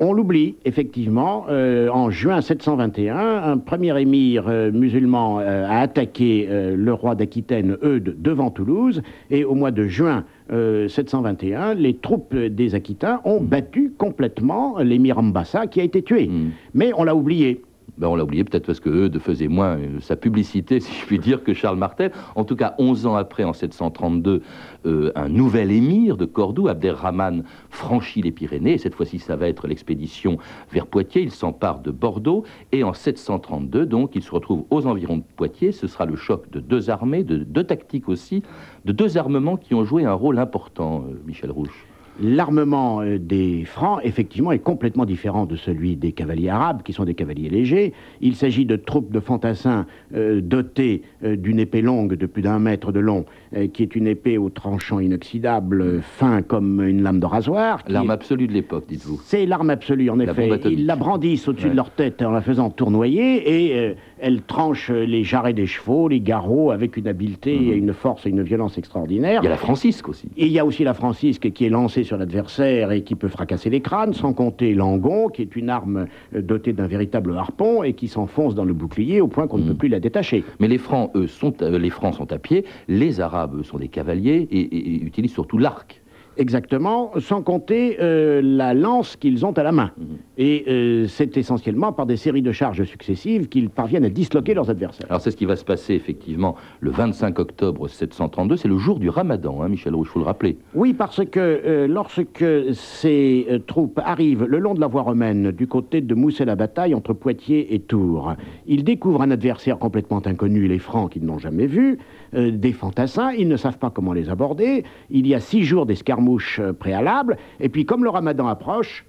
On 0.00 0.12
l'oublie, 0.12 0.56
effectivement, 0.64 1.46
euh, 1.48 1.88
en 1.88 2.10
juin 2.10 2.40
721, 2.40 3.16
un 3.16 3.58
premier 3.58 4.00
émir 4.00 4.46
euh, 4.48 4.72
musulman 4.72 5.38
euh, 5.38 5.68
a 5.68 5.78
attaqué 5.78 6.48
le 6.50 6.92
roi 6.92 7.14
d'Aquitaine, 7.14 7.76
Eudes, 7.82 8.16
devant 8.20 8.50
Toulouse, 8.50 9.02
et 9.30 9.44
au 9.44 9.54
mois 9.54 9.70
de 9.70 9.86
juin 9.86 10.24
euh, 10.52 10.88
721, 10.88 11.74
les 11.74 11.94
troupes 11.94 12.34
des 12.34 12.74
Aquitains 12.74 13.20
ont 13.24 13.40
battu 13.40 13.92
complètement 13.96 14.78
l'émir 14.78 15.18
Ambassa, 15.18 15.68
qui 15.68 15.80
a 15.80 15.84
été 15.84 16.02
tué. 16.02 16.26
Mm. 16.26 16.50
Mais 16.74 16.92
on 16.96 17.04
l'a 17.04 17.14
oublié. 17.14 17.62
Ben, 17.96 18.08
on 18.08 18.16
l'a 18.16 18.24
oublié 18.24 18.42
peut-être 18.42 18.66
parce 18.66 18.80
que 18.80 18.90
Eudes 18.90 19.18
faisait 19.20 19.46
moins 19.46 19.76
euh, 19.76 20.00
sa 20.00 20.16
publicité, 20.16 20.80
si 20.80 20.92
je 20.92 21.06
puis 21.06 21.18
dire, 21.18 21.44
que 21.44 21.54
Charles 21.54 21.78
Martel. 21.78 22.10
En 22.34 22.44
tout 22.44 22.56
cas, 22.56 22.74
11 22.78 23.06
ans 23.06 23.14
après, 23.14 23.44
en 23.44 23.52
732, 23.52 24.42
euh, 24.86 25.12
un 25.14 25.28
nouvel 25.28 25.70
émir 25.70 26.16
de 26.16 26.24
Cordoue, 26.24 26.68
Abderrahman, 26.68 27.44
franchit 27.70 28.22
les 28.22 28.32
Pyrénées. 28.32 28.74
Et 28.74 28.78
cette 28.78 28.94
fois-ci, 28.94 29.18
ça 29.20 29.36
va 29.36 29.48
être 29.48 29.68
l'expédition 29.68 30.38
vers 30.72 30.86
Poitiers. 30.86 31.22
Il 31.22 31.30
s'empare 31.30 31.80
de 31.80 31.92
Bordeaux. 31.92 32.44
Et 32.72 32.82
en 32.82 32.92
732, 32.92 33.86
donc, 33.86 34.16
il 34.16 34.22
se 34.22 34.30
retrouve 34.30 34.64
aux 34.70 34.86
environs 34.86 35.18
de 35.18 35.24
Poitiers. 35.36 35.70
Ce 35.70 35.86
sera 35.86 36.04
le 36.04 36.16
choc 36.16 36.50
de 36.50 36.58
deux 36.58 36.90
armées, 36.90 37.22
de 37.22 37.38
deux 37.38 37.64
tactiques 37.64 38.08
aussi, 38.08 38.42
de 38.84 38.92
deux 38.92 39.18
armements 39.18 39.56
qui 39.56 39.74
ont 39.74 39.84
joué 39.84 40.04
un 40.04 40.14
rôle 40.14 40.38
important, 40.38 41.04
euh, 41.08 41.22
Michel 41.26 41.52
Rouge. 41.52 41.86
L'armement 42.22 43.00
euh, 43.02 43.18
des 43.18 43.64
Francs, 43.64 44.00
effectivement, 44.04 44.52
est 44.52 44.58
complètement 44.60 45.04
différent 45.04 45.46
de 45.46 45.56
celui 45.56 45.96
des 45.96 46.12
cavaliers 46.12 46.48
arabes, 46.48 46.82
qui 46.84 46.92
sont 46.92 47.04
des 47.04 47.14
cavaliers 47.14 47.48
légers. 47.48 47.92
Il 48.20 48.36
s'agit 48.36 48.64
de 48.66 48.76
troupes 48.76 49.10
de 49.12 49.20
fantassins 49.20 49.86
euh, 50.14 50.40
dotées 50.40 51.02
euh, 51.24 51.34
d'une 51.36 51.58
épée 51.58 51.82
longue 51.82 52.14
de 52.14 52.26
plus 52.26 52.42
d'un 52.42 52.58
mètre 52.60 52.92
de 52.92 53.00
long, 53.00 53.24
euh, 53.56 53.66
qui 53.66 53.82
est 53.82 53.96
une 53.96 54.06
épée 54.06 54.38
au 54.38 54.48
tranchant 54.48 55.00
inoxydable, 55.00 56.02
fin 56.02 56.42
comme 56.42 56.80
une 56.82 57.02
lame 57.02 57.18
de 57.20 57.26
rasoir. 57.26 57.80
L'arme 57.88 58.10
est- 58.10 58.14
absolue 58.14 58.46
de 58.46 58.52
l'époque, 58.52 58.84
dites-vous. 58.88 59.20
C'est 59.24 59.44
l'arme 59.46 59.70
absolue, 59.70 60.08
en 60.10 60.16
La 60.16 60.24
effet. 60.24 60.60
Ils 60.66 60.86
la 60.86 60.96
brandissent 60.96 61.48
au-dessus 61.48 61.64
Ouais. 61.66 61.70
de 61.72 61.76
leur 61.76 61.90
tête 61.90 62.22
en 62.22 62.30
la 62.30 62.42
faisant 62.42 62.70
tournoyer 62.70 63.72
et 63.72 63.94
elle 64.24 64.40
tranche 64.40 64.90
les 64.90 65.22
jarrets 65.22 65.52
des 65.52 65.66
chevaux, 65.66 66.08
les 66.08 66.20
garrots, 66.20 66.70
avec 66.70 66.96
une 66.96 67.06
habileté 67.08 67.58
Mhm. 67.58 67.68
et 67.72 67.74
une 67.76 67.92
force 67.92 68.24
et 68.24 68.30
une 68.30 68.42
violence 68.42 68.78
extraordinaires. 68.78 69.40
Il 69.42 69.44
y 69.44 69.48
a 69.48 69.50
la 69.50 69.58
Francisque 69.58 70.08
aussi. 70.08 70.28
Et 70.38 70.46
il 70.46 70.52
y 70.52 70.58
a 70.58 70.64
aussi 70.64 70.82
la 70.82 70.94
francisque 70.94 71.52
qui 71.52 71.66
est 71.66 71.68
lancée 71.68 72.04
sur 72.04 72.16
l'adversaire 72.16 72.90
et 72.90 73.02
qui 73.02 73.16
peut 73.16 73.28
fracasser 73.28 73.68
les 73.68 73.82
crânes, 73.82 74.14
sans 74.14 74.32
compter 74.32 74.72
l'angon, 74.72 75.28
qui 75.28 75.42
est 75.42 75.54
une 75.56 75.68
arme 75.68 76.06
euh, 76.34 76.40
dotée 76.40 76.72
d'un 76.72 76.86
véritable 76.86 77.36
harpon 77.36 77.82
et 77.82 77.92
qui 77.92 78.08
s'enfonce 78.08 78.54
dans 78.54 78.64
le 78.64 78.72
bouclier 78.72 79.20
au 79.20 79.28
point 79.28 79.46
qu'on 79.46 79.58
ne 79.58 79.64
Mm. 79.64 79.68
peut 79.68 79.74
plus 79.74 79.88
la 79.88 80.00
détacher. 80.00 80.42
Mais 80.58 80.68
les 80.68 80.78
Francs, 80.78 81.10
eux, 81.14 81.26
sont, 81.26 81.52
euh, 81.60 81.78
les 81.78 81.90
Francs 81.90 82.14
sont 82.14 82.32
à 82.32 82.38
pied, 82.38 82.64
les 82.88 83.20
Arabes, 83.20 83.56
eux, 83.60 83.62
sont 83.62 83.78
des 83.78 83.88
cavaliers 83.88 84.48
et, 84.50 84.58
et- 84.60 84.94
et 84.94 85.02
utilisent 85.04 85.32
surtout 85.34 85.58
l'arc. 85.58 86.00
Exactement, 86.36 87.12
sans 87.18 87.42
compter 87.42 87.96
euh, 88.00 88.40
la 88.42 88.74
lance 88.74 89.16
qu'ils 89.16 89.46
ont 89.46 89.52
à 89.52 89.62
la 89.62 89.72
main. 89.72 89.90
Mhm. 89.96 90.06
Et 90.38 90.64
euh, 90.68 91.06
c'est 91.06 91.36
essentiellement 91.36 91.92
par 91.92 92.06
des 92.06 92.16
séries 92.16 92.42
de 92.42 92.52
charges 92.52 92.84
successives 92.84 93.48
qu'ils 93.48 93.70
parviennent 93.70 94.04
à 94.04 94.10
disloquer 94.10 94.54
leurs 94.54 94.70
adversaires. 94.70 95.06
Alors 95.08 95.20
c'est 95.20 95.30
ce 95.30 95.36
qui 95.36 95.44
va 95.44 95.56
se 95.56 95.64
passer 95.64 95.94
effectivement 95.94 96.56
le 96.80 96.90
25 96.90 97.38
octobre 97.38 97.88
732, 97.88 98.56
c'est 98.56 98.68
le 98.68 98.78
jour 98.78 98.98
du 98.98 99.08
ramadan, 99.08 99.62
hein, 99.62 99.68
Michel 99.68 99.94
Rouge, 99.94 100.08
faut 100.08 100.18
le 100.18 100.24
rappeler. 100.24 100.58
Oui, 100.74 100.92
parce 100.92 101.24
que 101.24 101.40
euh, 101.40 101.86
lorsque 101.86 102.44
ces 102.72 103.62
troupes 103.66 104.00
arrivent 104.04 104.44
le 104.44 104.58
long 104.58 104.74
de 104.74 104.80
la 104.80 104.86
voie 104.86 105.02
romaine, 105.02 105.52
du 105.52 105.66
côté 105.66 106.00
de 106.00 106.14
Mousset 106.14 106.44
la 106.44 106.56
bataille 106.56 106.94
entre 106.94 107.12
Poitiers 107.12 107.74
et 107.74 107.78
Tours, 107.78 108.34
ils 108.66 108.84
découvrent 108.84 109.22
un 109.22 109.30
adversaire 109.30 109.78
complètement 109.78 110.22
inconnu, 110.26 110.66
les 110.66 110.78
Francs 110.78 111.12
qu'ils 111.12 111.24
n'ont 111.24 111.38
jamais 111.38 111.66
vu, 111.66 111.98
euh, 112.34 112.50
des 112.50 112.72
fantassins, 112.72 113.32
ils 113.32 113.48
ne 113.48 113.56
savent 113.56 113.78
pas 113.78 113.90
comment 113.90 114.12
les 114.12 114.28
aborder, 114.28 114.84
il 115.10 115.26
y 115.26 115.34
a 115.34 115.40
six 115.40 115.64
jours 115.64 115.86
d'escarmouches 115.86 116.60
euh, 116.60 116.72
préalables, 116.72 117.36
et 117.60 117.68
puis 117.68 117.84
comme 117.84 118.04
le 118.04 118.10
ramadan 118.10 118.46
approche, 118.46 119.04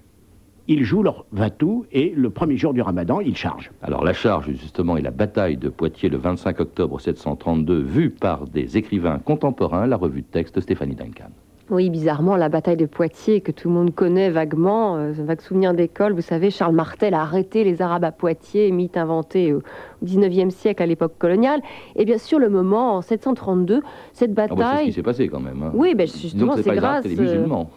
ils 0.67 0.83
jouent 0.83 1.03
leur 1.03 1.25
va-tout, 1.31 1.85
et 1.91 2.13
le 2.15 2.29
premier 2.29 2.57
jour 2.57 2.73
du 2.73 2.81
ramadan, 2.81 3.19
ils 3.19 3.37
chargent. 3.37 3.71
Alors 3.81 4.03
la 4.03 4.13
charge 4.13 4.51
justement 4.51 4.97
et 4.97 5.01
la 5.01 5.11
bataille 5.11 5.57
de 5.57 5.69
Poitiers 5.69 6.09
le 6.09 6.17
25 6.17 6.59
octobre 6.59 6.99
732, 6.99 7.81
vue 7.81 8.09
par 8.09 8.47
des 8.47 8.77
écrivains 8.77 9.19
contemporains, 9.19 9.85
la 9.85 9.97
revue 9.97 10.21
de 10.21 10.27
texte 10.27 10.59
Stéphanie 10.59 10.95
Duncan. 10.95 11.29
Oui, 11.71 11.89
bizarrement, 11.89 12.35
la 12.35 12.47
bataille 12.47 12.77
de 12.77 12.85
Poitiers, 12.85 13.41
que 13.41 13.51
tout 13.51 13.69
le 13.69 13.73
monde 13.73 13.93
connaît 13.95 14.29
vaguement, 14.29 14.97
euh, 14.97 15.13
un 15.19 15.23
vague 15.23 15.41
souvenir 15.41 15.73
d'école, 15.73 16.13
vous 16.13 16.21
savez, 16.21 16.51
Charles 16.51 16.75
Martel 16.75 17.15
a 17.15 17.21
arrêté 17.21 17.63
les 17.63 17.81
Arabes 17.81 18.03
à 18.03 18.11
Poitiers, 18.11 18.71
mythe 18.71 18.97
inventé 18.97 19.51
au 19.51 19.63
XIXe 20.03 20.53
siècle 20.53 20.83
à 20.83 20.85
l'époque 20.85 21.13
coloniale. 21.17 21.61
Et 21.95 22.05
bien 22.05 22.19
sur 22.19 22.37
le 22.37 22.49
moment, 22.49 22.97
en 22.97 23.01
732, 23.01 23.81
cette 24.13 24.31
Ah 24.31 24.33
bah, 24.33 24.43
c'est 24.47 24.53
ce 24.53 24.55
bataille... 24.55 24.85
qui 24.85 24.93
s'est 24.93 25.01
passé 25.01 25.27
quand 25.27 25.39
même. 25.39 25.63
hein. 25.63 25.71
Oui, 25.73 25.95
ben 25.95 26.07
justement, 26.07 26.55
c'est 26.55 26.69
les 26.69 26.75
grâce... 26.75 27.01
c'est 27.01 27.09
les 27.09 27.19
euh, 27.19 27.23
musulmans. 27.23 27.71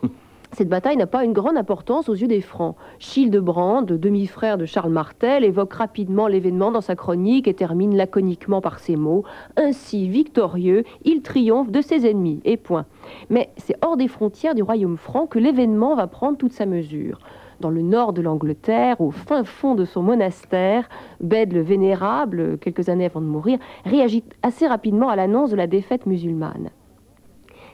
Cette 0.53 0.69
bataille 0.69 0.97
n'a 0.97 1.07
pas 1.07 1.25
une 1.25 1.35
grande 1.35 1.59
importance 1.59 2.09
aux 2.09 2.15
yeux 2.15 2.27
des 2.27 2.41
Francs. 2.41 2.75
Childebrand, 2.99 3.83
demi-frère 3.83 4.57
de 4.57 4.65
Charles 4.65 4.93
Martel, 4.93 5.45
évoque 5.45 5.75
rapidement 5.75 6.27
l'événement 6.27 6.71
dans 6.71 6.81
sa 6.81 6.97
chronique 6.97 7.47
et 7.49 7.55
termine 7.55 7.95
laconiquement 7.95 8.63
par 8.63 8.79
ces 8.79 8.97
mots 8.97 9.25
Ainsi, 9.57 10.09
victorieux, 10.09 10.85
il 11.05 11.21
triomphe 11.21 11.71
de 11.71 11.83
ses 11.83 12.07
ennemis. 12.07 12.41
Et 12.47 12.57
point. 12.57 12.87
Mais 13.31 13.51
c'est 13.57 13.77
hors 13.85 13.97
des 13.97 14.09
frontières 14.09 14.55
du 14.55 14.63
royaume 14.63 14.97
franc 14.97 15.27
que 15.27 15.39
l'événement 15.39 15.95
va 15.95 16.07
prendre 16.07 16.39
toute 16.39 16.53
sa 16.53 16.67
mesure. 16.67 17.19
Dans 17.61 17.71
le 17.71 17.83
nord 17.83 18.13
de 18.13 18.23
l'Angleterre, 18.23 19.01
au 19.01 19.11
fin 19.11 19.43
fond 19.43 19.75
de 19.75 19.85
son 19.85 20.03
monastère, 20.03 20.89
Bède 21.21 21.53
le 21.53 21.61
Vénérable, 21.61 22.59
quelques 22.59 22.89
années 22.89 23.07
avant 23.07 23.21
de 23.21 23.27
mourir, 23.27 23.59
réagit 23.85 24.23
assez 24.43 24.67
rapidement 24.67 25.09
à 25.09 25.17
l'annonce 25.17 25.51
de 25.51 25.57
la 25.57 25.67
défaite 25.67 26.07
musulmane. 26.07 26.71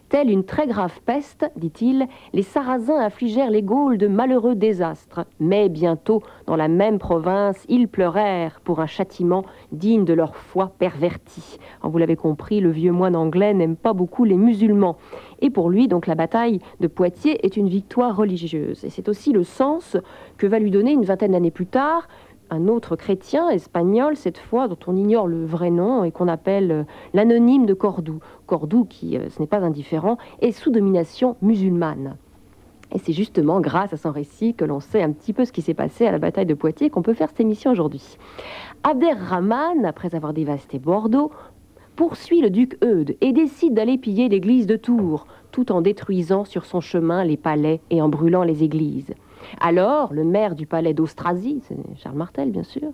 Telle 0.08 0.30
une 0.30 0.44
très 0.44 0.66
grave 0.66 1.00
peste, 1.06 1.50
dit-il, 1.56 2.06
les 2.32 2.42
Sarrasins 2.42 3.00
affligèrent 3.00 3.50
les 3.50 3.62
Gaules 3.62 3.98
de 3.98 4.06
malheureux 4.06 4.54
désastres. 4.54 5.24
Mais 5.40 5.68
bientôt, 5.68 6.22
dans 6.46 6.56
la 6.56 6.68
même 6.68 6.98
province, 6.98 7.64
ils 7.68 7.88
pleurèrent 7.88 8.60
pour 8.62 8.80
un 8.80 8.86
châtiment 8.86 9.44
digne 9.72 10.04
de 10.04 10.12
leur 10.12 10.36
foi 10.36 10.72
pervertie. 10.78 11.58
Alors, 11.80 11.90
vous 11.90 11.98
l'avez 11.98 12.16
compris, 12.16 12.60
le 12.60 12.70
vieux 12.70 12.92
moine 12.92 13.16
anglais 13.16 13.54
n'aime 13.54 13.76
pas 13.76 13.94
beaucoup 13.94 14.24
les 14.24 14.36
musulmans. 14.36 14.96
Et 15.40 15.50
pour 15.50 15.70
lui, 15.70 15.88
donc, 15.88 16.06
la 16.06 16.14
bataille 16.14 16.60
de 16.80 16.86
Poitiers 16.86 17.44
est 17.44 17.56
une 17.56 17.68
victoire 17.68 18.16
religieuse. 18.16 18.84
Et 18.84 18.90
c'est 18.90 19.08
aussi 19.08 19.32
le 19.32 19.42
sens 19.42 19.96
que 20.36 20.46
va 20.46 20.58
lui 20.58 20.70
donner 20.70 20.92
une 20.92 21.04
vingtaine 21.04 21.32
d'années 21.32 21.50
plus 21.50 21.66
tard 21.66 22.08
un 22.50 22.68
autre 22.68 22.96
chrétien 22.96 23.48
espagnol, 23.50 24.16
cette 24.16 24.38
fois, 24.38 24.68
dont 24.68 24.78
on 24.86 24.96
ignore 24.96 25.26
le 25.26 25.44
vrai 25.44 25.70
nom 25.70 26.04
et 26.04 26.12
qu'on 26.12 26.28
appelle 26.28 26.70
euh, 26.70 26.84
l'anonyme 27.12 27.66
de 27.66 27.74
Cordoue. 27.74 28.20
Cordoue, 28.46 28.84
qui, 28.84 29.16
euh, 29.16 29.28
ce 29.30 29.40
n'est 29.40 29.46
pas 29.46 29.58
indifférent, 29.58 30.18
est 30.40 30.52
sous 30.52 30.70
domination 30.70 31.36
musulmane. 31.42 32.16
Et 32.92 32.98
c'est 32.98 33.12
justement 33.12 33.60
grâce 33.60 33.92
à 33.92 33.96
son 33.96 34.12
récit 34.12 34.54
que 34.54 34.64
l'on 34.64 34.80
sait 34.80 35.02
un 35.02 35.10
petit 35.10 35.32
peu 35.32 35.44
ce 35.44 35.52
qui 35.52 35.62
s'est 35.62 35.74
passé 35.74 36.06
à 36.06 36.12
la 36.12 36.18
bataille 36.18 36.46
de 36.46 36.54
Poitiers 36.54 36.90
qu'on 36.90 37.02
peut 37.02 37.14
faire 37.14 37.28
cette 37.28 37.40
émission 37.40 37.72
aujourd'hui. 37.72 38.18
Abderrahman, 38.84 39.84
après 39.84 40.14
avoir 40.14 40.32
dévasté 40.32 40.78
Bordeaux, 40.78 41.32
poursuit 41.96 42.40
le 42.40 42.50
duc 42.50 42.78
Eudes 42.84 43.16
et 43.20 43.32
décide 43.32 43.74
d'aller 43.74 43.98
piller 43.98 44.28
l'église 44.28 44.66
de 44.66 44.76
Tours, 44.76 45.26
tout 45.50 45.72
en 45.72 45.80
détruisant 45.80 46.44
sur 46.44 46.64
son 46.64 46.80
chemin 46.80 47.24
les 47.24 47.36
palais 47.36 47.80
et 47.90 48.02
en 48.02 48.08
brûlant 48.08 48.42
les 48.44 48.62
églises. 48.62 49.14
Alors, 49.60 50.12
le 50.12 50.24
maire 50.24 50.54
du 50.54 50.66
palais 50.66 50.94
d'Austrasie, 50.94 51.60
c'est 51.62 51.76
Charles 51.96 52.16
Martel 52.16 52.50
bien 52.50 52.62
sûr, 52.62 52.92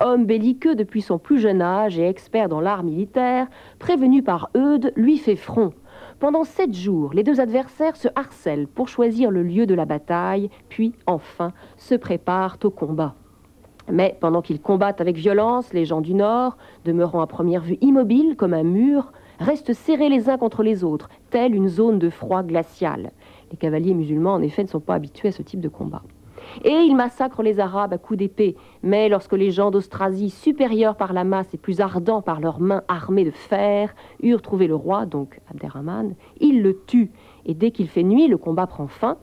homme 0.00 0.26
belliqueux 0.26 0.74
depuis 0.74 1.02
son 1.02 1.18
plus 1.18 1.38
jeune 1.38 1.62
âge 1.62 1.98
et 1.98 2.08
expert 2.08 2.48
dans 2.48 2.60
l'art 2.60 2.82
militaire, 2.82 3.48
prévenu 3.78 4.22
par 4.22 4.50
Eudes, 4.56 4.92
lui 4.96 5.18
fait 5.18 5.36
front. 5.36 5.72
Pendant 6.18 6.44
sept 6.44 6.72
jours, 6.74 7.12
les 7.14 7.24
deux 7.24 7.40
adversaires 7.40 7.96
se 7.96 8.08
harcèlent 8.14 8.68
pour 8.68 8.88
choisir 8.88 9.30
le 9.30 9.42
lieu 9.42 9.66
de 9.66 9.74
la 9.74 9.84
bataille, 9.84 10.50
puis 10.68 10.92
enfin 11.06 11.52
se 11.76 11.94
préparent 11.94 12.58
au 12.62 12.70
combat. 12.70 13.14
Mais 13.90 14.16
pendant 14.20 14.42
qu'ils 14.42 14.60
combattent 14.60 15.00
avec 15.00 15.16
violence, 15.16 15.72
les 15.72 15.84
gens 15.84 16.00
du 16.00 16.14
Nord, 16.14 16.56
demeurant 16.84 17.20
à 17.20 17.26
première 17.26 17.62
vue 17.62 17.78
immobiles 17.80 18.36
comme 18.36 18.54
un 18.54 18.62
mur, 18.62 19.12
restent 19.40 19.72
serrés 19.72 20.08
les 20.08 20.30
uns 20.30 20.38
contre 20.38 20.62
les 20.62 20.84
autres, 20.84 21.08
telle 21.30 21.54
une 21.54 21.68
zone 21.68 21.98
de 21.98 22.10
froid 22.10 22.42
glacial. 22.42 23.10
Les 23.52 23.58
cavaliers 23.58 23.94
musulmans, 23.94 24.32
en 24.32 24.42
effet, 24.42 24.64
ne 24.64 24.68
sont 24.68 24.80
pas 24.80 24.94
habitués 24.94 25.28
à 25.28 25.32
ce 25.32 25.42
type 25.42 25.60
de 25.60 25.68
combat. 25.68 26.02
Et 26.64 26.70
ils 26.72 26.96
massacrent 26.96 27.42
les 27.42 27.60
Arabes 27.60 27.92
à 27.92 27.98
coups 27.98 28.18
d'épée. 28.18 28.56
Mais 28.82 29.08
lorsque 29.08 29.34
les 29.34 29.50
gens 29.50 29.70
d'Austrasie, 29.70 30.30
supérieurs 30.30 30.96
par 30.96 31.12
la 31.12 31.24
masse 31.24 31.52
et 31.54 31.58
plus 31.58 31.80
ardents 31.80 32.22
par 32.22 32.40
leurs 32.40 32.60
mains 32.60 32.82
armées 32.88 33.24
de 33.24 33.30
fer, 33.30 33.94
eurent 34.22 34.42
trouvé 34.42 34.66
le 34.66 34.74
roi, 34.74 35.06
donc 35.06 35.40
Abderrahman, 35.50 36.14
ils 36.40 36.62
le 36.62 36.82
tuent. 36.86 37.12
Et 37.46 37.54
dès 37.54 37.70
qu'il 37.70 37.88
fait 37.88 38.02
nuit, 38.02 38.26
le 38.26 38.38
combat 38.38 38.66
prend 38.66 38.86
fin. 38.86 39.18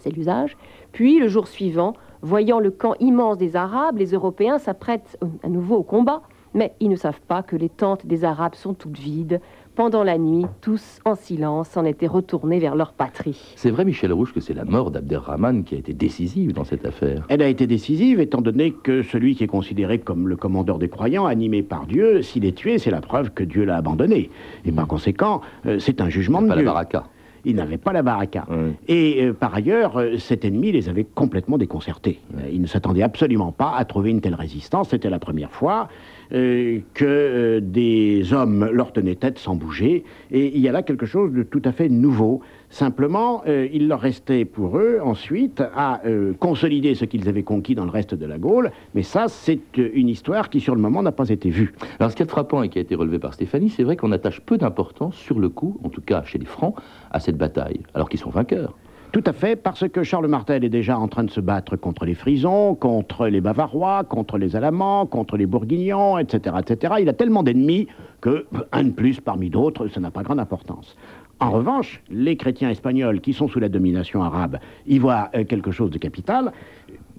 C'est 0.00 0.10
l'usage. 0.10 0.56
Puis, 0.92 1.18
le 1.18 1.28
jour 1.28 1.48
suivant, 1.48 1.94
voyant 2.22 2.60
le 2.60 2.70
camp 2.70 2.94
immense 3.00 3.38
des 3.38 3.56
Arabes, 3.56 3.98
les 3.98 4.12
Européens 4.12 4.58
s'apprêtent 4.58 5.18
à 5.42 5.48
nouveau 5.48 5.76
au 5.76 5.82
combat. 5.82 6.22
Mais 6.54 6.74
ils 6.80 6.88
ne 6.88 6.96
savent 6.96 7.20
pas 7.20 7.42
que 7.42 7.56
les 7.56 7.68
tentes 7.68 8.06
des 8.06 8.24
Arabes 8.24 8.54
sont 8.54 8.74
toutes 8.74 8.98
vides. 8.98 9.40
Pendant 9.78 10.02
la 10.02 10.18
nuit, 10.18 10.44
tous 10.60 10.98
en 11.04 11.14
silence 11.14 11.68
s'en 11.68 11.84
étaient 11.84 12.08
retournés 12.08 12.58
vers 12.58 12.74
leur 12.74 12.92
patrie. 12.92 13.54
C'est 13.54 13.70
vrai, 13.70 13.84
Michel 13.84 14.12
Rouge, 14.12 14.32
que 14.34 14.40
c'est 14.40 14.52
la 14.52 14.64
mort 14.64 14.90
d'Abderrahman 14.90 15.62
qui 15.62 15.76
a 15.76 15.78
été 15.78 15.94
décisive 15.94 16.52
dans 16.52 16.64
cette 16.64 16.84
affaire. 16.84 17.24
Elle 17.28 17.42
a 17.42 17.46
été 17.46 17.68
décisive 17.68 18.18
étant 18.18 18.40
donné 18.40 18.72
que 18.72 19.04
celui 19.04 19.36
qui 19.36 19.44
est 19.44 19.46
considéré 19.46 20.00
comme 20.00 20.26
le 20.26 20.34
commandeur 20.34 20.80
des 20.80 20.88
croyants, 20.88 21.26
animé 21.26 21.62
par 21.62 21.86
Dieu, 21.86 22.22
s'il 22.22 22.44
est 22.44 22.56
tué, 22.56 22.78
c'est 22.78 22.90
la 22.90 23.00
preuve 23.00 23.30
que 23.30 23.44
Dieu 23.44 23.64
l'a 23.64 23.76
abandonné. 23.76 24.30
Et 24.64 24.72
par 24.72 24.88
conséquent, 24.88 25.42
euh, 25.64 25.78
c'est 25.78 26.00
un 26.00 26.08
jugement 26.08 26.42
de 26.42 26.48
Pas 26.48 26.56
la 26.56 26.62
Dieu. 26.62 26.66
baraka. 26.66 27.04
Il 27.44 27.54
n'avait 27.54 27.78
pas 27.78 27.92
la 27.92 28.02
baraka. 28.02 28.46
Et 28.88 29.22
euh, 29.24 29.32
par 29.32 29.54
ailleurs, 29.54 29.96
euh, 29.98 30.18
cet 30.18 30.44
ennemi 30.44 30.72
les 30.72 30.88
avait 30.88 31.04
complètement 31.04 31.56
déconcertés. 31.56 32.20
Euh, 32.36 32.48
il 32.52 32.60
ne 32.60 32.66
s'attendait 32.66 33.02
absolument 33.02 33.52
pas 33.52 33.74
à 33.76 33.84
trouver 33.84 34.10
une 34.10 34.20
telle 34.20 34.34
résistance. 34.34 34.88
C'était 34.90 35.08
la 35.08 35.20
première 35.20 35.52
fois 35.52 35.88
euh, 36.32 36.80
que 36.92 37.04
euh, 37.06 37.60
des 37.62 38.34
hommes 38.34 38.68
leur 38.70 38.92
tenaient 38.92 39.14
tête 39.14 39.38
sans 39.38 39.54
bouger. 39.54 40.04
Et 40.30 40.54
il 40.54 40.60
y 40.60 40.68
a 40.68 40.72
là 40.72 40.82
quelque 40.82 41.06
chose 41.06 41.32
de 41.32 41.42
tout 41.42 41.62
à 41.64 41.72
fait 41.72 41.88
nouveau. 41.88 42.40
Simplement, 42.68 43.42
euh, 43.46 43.66
il 43.72 43.88
leur 43.88 44.00
restait 44.00 44.44
pour 44.44 44.76
eux 44.76 44.98
ensuite 45.02 45.62
à 45.74 46.02
consolider 46.38 46.94
ce 46.94 47.06
qu'ils 47.06 47.28
avaient 47.28 47.42
conquis 47.42 47.74
dans 47.74 47.84
le 47.84 47.90
reste 47.90 48.14
de 48.14 48.26
la 48.26 48.38
Gaule. 48.38 48.70
Mais 48.94 49.02
ça, 49.02 49.28
c'est 49.28 49.60
une 49.76 50.08
histoire 50.08 50.50
qui, 50.50 50.60
sur 50.60 50.74
le 50.74 50.80
moment, 50.80 51.02
n'a 51.02 51.12
pas 51.12 51.30
été 51.30 51.48
vue. 51.48 51.74
Alors, 51.98 52.10
ce 52.10 52.16
qui 52.16 52.22
est 52.22 52.30
frappant 52.30 52.62
et 52.62 52.68
qui 52.68 52.78
a 52.78 52.82
été 52.82 52.94
relevé 52.94 53.18
par 53.18 53.32
Stéphanie, 53.32 53.70
c'est 53.70 53.84
vrai 53.84 53.96
qu'on 53.96 54.12
attache 54.12 54.40
peu 54.40 54.58
d'importance 54.58 55.16
sur 55.16 55.38
le 55.38 55.48
coup, 55.48 55.80
en 55.82 55.88
tout 55.88 56.02
cas 56.02 56.22
chez 56.24 56.38
les 56.38 56.46
Francs, 56.46 56.74
à 57.10 57.20
cette 57.20 57.38
bataille, 57.38 57.80
alors 57.94 58.08
qu'ils 58.08 58.20
sont 58.20 58.30
vainqueurs. 58.30 58.74
Tout 59.10 59.24
à 59.24 59.32
fait, 59.32 59.56
parce 59.56 59.88
que 59.88 60.02
Charles 60.02 60.26
Martel 60.28 60.64
est 60.64 60.68
déjà 60.68 60.98
en 60.98 61.08
train 61.08 61.24
de 61.24 61.30
se 61.30 61.40
battre 61.40 61.76
contre 61.76 62.04
les 62.04 62.14
Frisons, 62.14 62.74
contre 62.74 63.26
les 63.28 63.40
Bavarois, 63.40 64.04
contre 64.04 64.36
les 64.36 64.54
Alamans, 64.54 65.06
contre 65.06 65.38
les 65.38 65.46
Bourguignons, 65.46 66.18
etc., 66.18 66.56
etc. 66.60 66.94
Il 67.00 67.08
a 67.08 67.14
tellement 67.14 67.42
d'ennemis 67.42 67.88
que 68.20 68.46
un 68.72 68.84
de 68.84 68.90
plus 68.90 69.20
parmi 69.20 69.48
d'autres, 69.48 69.88
ça 69.88 70.00
n'a 70.00 70.10
pas 70.10 70.22
grande 70.22 70.40
importance. 70.40 70.94
En 71.40 71.50
revanche, 71.52 72.02
les 72.10 72.36
chrétiens 72.36 72.68
espagnols 72.68 73.20
qui 73.20 73.32
sont 73.32 73.48
sous 73.48 73.60
la 73.60 73.68
domination 73.68 74.22
arabe 74.22 74.58
y 74.86 74.98
voient 74.98 75.30
euh, 75.34 75.44
quelque 75.44 75.70
chose 75.70 75.90
de 75.90 75.98
capital, 75.98 76.52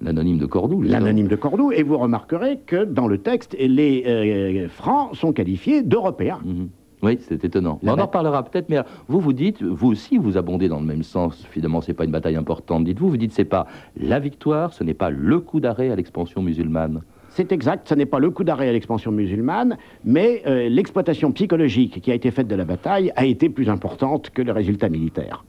L'anonyme 0.02 0.38
de 0.38 0.46
Cordoue, 0.46 0.80
l'anonyme 0.80 1.28
de 1.28 1.36
Cordoue, 1.36 1.72
et 1.72 1.82
vous 1.82 1.98
remarquerez 1.98 2.60
que 2.64 2.84
dans 2.84 3.06
le 3.06 3.18
texte, 3.18 3.54
les 3.58 4.04
euh, 4.06 4.68
Francs 4.68 5.14
sont 5.14 5.32
qualifiés 5.32 5.82
d'Européens. 5.82 6.40
Mhm. 6.44 6.68
Oui, 7.02 7.18
c'est 7.20 7.44
étonnant. 7.44 7.78
La 7.82 7.94
On 7.94 7.98
en 7.98 8.06
reparlera 8.06 8.42
peut-être, 8.42 8.68
mais 8.68 8.76
alors, 8.76 8.90
vous 9.08 9.20
vous 9.20 9.32
dites, 9.32 9.62
vous 9.62 9.88
aussi, 9.88 10.18
vous 10.18 10.36
abondez 10.36 10.68
dans 10.68 10.80
le 10.80 10.86
même 10.86 11.02
sens. 11.02 11.46
Finalement, 11.50 11.80
c'est 11.80 11.94
pas 11.94 12.04
une 12.04 12.10
bataille 12.10 12.36
importante. 12.36 12.84
Dites-vous, 12.84 13.08
vous 13.08 13.16
dites, 13.16 13.32
c'est 13.32 13.44
pas 13.44 13.66
la 13.96 14.18
victoire, 14.18 14.72
ce 14.72 14.84
n'est 14.84 14.94
pas 14.94 15.10
le 15.10 15.40
coup 15.40 15.60
d'arrêt 15.60 15.90
à 15.90 15.96
l'expansion 15.96 16.42
musulmane. 16.42 17.02
C'est 17.30 17.52
exact, 17.52 17.88
ce 17.88 17.94
n'est 17.94 18.06
pas 18.06 18.18
le 18.18 18.30
coup 18.30 18.42
d'arrêt 18.42 18.68
à 18.68 18.72
l'expansion 18.72 19.12
musulmane, 19.12 19.78
mais 20.04 20.42
euh, 20.46 20.68
l'exploitation 20.68 21.30
psychologique 21.30 22.00
qui 22.00 22.10
a 22.10 22.14
été 22.14 22.32
faite 22.32 22.48
de 22.48 22.56
la 22.56 22.64
bataille 22.64 23.12
a 23.14 23.24
été 23.24 23.48
plus 23.48 23.68
importante 23.68 24.30
que 24.30 24.42
le 24.42 24.50
résultat 24.50 24.88
militaire. 24.88 25.44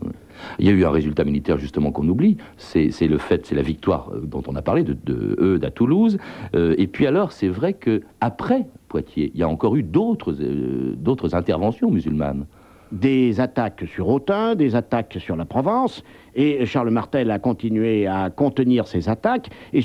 Il 0.59 0.67
y 0.67 0.69
a 0.69 0.73
eu 0.73 0.85
un 0.85 0.91
résultat 0.91 1.23
militaire 1.23 1.57
justement 1.57 1.91
qu'on 1.91 2.07
oublie, 2.07 2.37
c'est 2.57 2.91
le 3.07 3.17
fait, 3.17 3.47
c'est 3.47 3.55
la 3.55 3.63
victoire 3.63 4.11
euh, 4.13 4.21
dont 4.21 4.43
on 4.47 4.55
a 4.55 4.61
parlé 4.61 4.83
de, 4.83 4.93
de 4.93 5.35
Eudes 5.41 5.65
à 5.65 5.71
Toulouse. 5.71 6.19
Euh, 6.53 6.75
et 6.77 6.85
puis 6.85 7.07
alors, 7.07 7.31
c'est 7.31 7.49
vrai 7.49 7.73
que 7.73 8.03
après 8.21 8.67
Poitiers, 8.91 9.31
il 9.33 9.39
y 9.39 9.43
a 9.43 9.47
encore 9.47 9.77
eu 9.77 9.83
d'autres 9.83 10.35
euh, 10.41 10.95
d'autres 10.97 11.33
interventions 11.33 11.89
musulmanes. 11.89 12.45
des 12.91 13.39
attaques 13.39 13.85
sur 13.87 14.09
Autun, 14.09 14.53
des 14.55 14.75
attaques 14.75 15.17
sur 15.17 15.37
la 15.37 15.45
Provence, 15.45 16.03
et 16.35 16.65
Charles 16.65 16.89
Martel 16.89 17.31
a 17.31 17.39
continué 17.39 18.05
à 18.05 18.29
contenir 18.29 18.85
ces 18.87 19.07
attaques, 19.07 19.49
et 19.71 19.81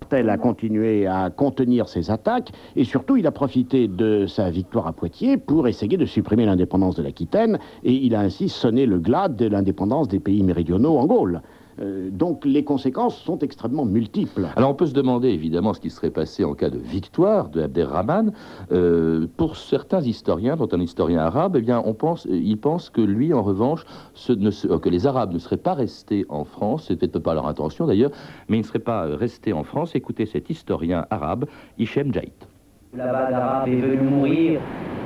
Martel 0.00 0.28
a 0.28 0.38
continué 0.38 1.06
à 1.06 1.30
contenir 1.30 1.88
ses 1.88 2.10
attaques, 2.10 2.50
et 2.74 2.82
surtout 2.82 3.16
il 3.16 3.28
a 3.28 3.30
profité 3.30 3.86
de 3.86 4.26
sa 4.26 4.50
victoire 4.50 4.88
à 4.88 4.92
Poitiers 4.92 5.36
pour 5.36 5.68
essayer 5.68 5.96
de 5.96 6.06
supprimer 6.06 6.46
l'indépendance 6.46 6.96
de 6.96 7.02
l'Aquitaine, 7.04 7.60
et 7.84 7.92
il 7.92 8.16
a 8.16 8.20
ainsi 8.20 8.48
sonné 8.48 8.86
le 8.86 8.98
glas 8.98 9.28
de 9.28 9.46
l'indépendance 9.46 10.08
des 10.08 10.18
pays 10.18 10.42
méridionaux 10.42 10.98
en 10.98 11.06
Gaule. 11.06 11.42
Euh, 11.80 12.10
donc 12.10 12.44
les 12.44 12.64
conséquences 12.64 13.16
sont 13.16 13.38
extrêmement 13.38 13.84
multiples. 13.84 14.48
Alors 14.56 14.70
on 14.70 14.74
peut 14.74 14.86
se 14.86 14.94
demander 14.94 15.28
évidemment 15.28 15.74
ce 15.74 15.80
qui 15.80 15.90
serait 15.90 16.10
passé 16.10 16.44
en 16.44 16.54
cas 16.54 16.70
de 16.70 16.78
victoire 16.78 17.48
de 17.48 17.62
Abderrahman. 17.62 18.32
Euh, 18.72 19.26
pour 19.36 19.56
certains 19.56 20.00
historiens, 20.00 20.56
dont 20.56 20.68
un 20.72 20.80
historien 20.80 21.20
arabe, 21.20 21.56
eh 21.56 21.60
bien, 21.60 21.82
on 21.84 21.94
pense, 21.94 22.26
il 22.30 22.58
pense 22.58 22.90
que 22.90 23.00
lui, 23.00 23.32
en 23.32 23.42
revanche, 23.42 23.84
ce 24.14 24.32
ne 24.32 24.50
euh, 24.70 24.78
que 24.78 24.88
les 24.88 25.06
Arabes 25.06 25.32
ne 25.32 25.38
seraient 25.38 25.56
pas 25.56 25.74
restés 25.74 26.24
en 26.28 26.44
France, 26.44 26.86
c'est 26.88 26.96
peut-être 26.96 27.18
pas 27.18 27.34
leur 27.34 27.46
intention 27.46 27.86
d'ailleurs, 27.86 28.10
mais 28.48 28.56
ils 28.56 28.60
ne 28.60 28.66
seraient 28.66 28.78
pas 28.78 29.06
euh, 29.06 29.16
restés 29.16 29.52
en 29.52 29.64
France. 29.64 29.94
Écoutez 29.94 30.26
cet 30.26 30.50
historien 30.50 31.06
arabe, 31.10 31.46
Hichem 31.78 32.12
Jaït. 32.12 32.48
La 32.96 33.12
base 33.12 33.32
arabe 33.32 33.68
est 33.68 33.76
venue 33.76 34.08
mourir 34.08 34.60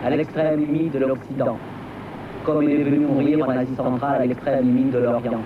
à 0.05 0.11
l'extrême 0.11 0.61
limite 0.61 0.93
de 0.93 1.00
l'Occident, 1.00 1.57
comme 2.45 2.62
il 2.62 2.71
est 2.71 2.85
venu 2.85 3.07
mourir 3.07 3.45
en 3.47 3.50
Asie 3.50 3.75
centrale 3.75 4.23
à 4.23 4.26
l'extrême 4.26 4.64
limite 4.64 4.93
de 4.93 4.99
l'Orient. 4.99 5.41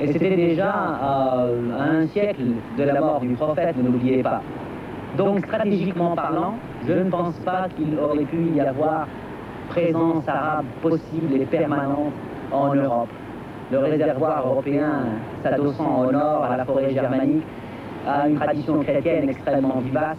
Et 0.00 0.12
c'était 0.12 0.36
déjà 0.36 0.70
à, 0.70 1.46
à 1.78 1.82
un 1.82 2.06
siècle 2.08 2.42
de 2.76 2.82
la 2.82 3.00
mort 3.00 3.20
du 3.20 3.34
prophète, 3.34 3.76
ne 3.76 3.84
l'oubliez 3.84 4.22
pas. 4.22 4.42
Donc 5.16 5.46
stratégiquement 5.46 6.16
parlant, 6.16 6.54
je 6.86 6.92
ne 6.92 7.10
pense 7.10 7.36
pas 7.44 7.68
qu'il 7.76 7.96
aurait 7.98 8.24
pu 8.24 8.50
y 8.56 8.60
avoir 8.60 9.06
présence 9.68 10.28
arabe 10.28 10.66
possible 10.82 11.34
et 11.40 11.46
permanente 11.46 12.12
en 12.50 12.74
Europe. 12.74 13.08
Le 13.70 13.78
réservoir 13.78 14.46
européen, 14.46 15.04
s'adossant 15.42 16.06
au 16.06 16.12
nord 16.12 16.44
à 16.44 16.56
la 16.56 16.64
forêt 16.64 16.92
germanique, 16.92 17.44
a 18.06 18.28
une 18.28 18.38
tradition 18.38 18.80
chrétienne 18.80 19.28
extrêmement 19.28 19.80
vivace, 19.80 20.18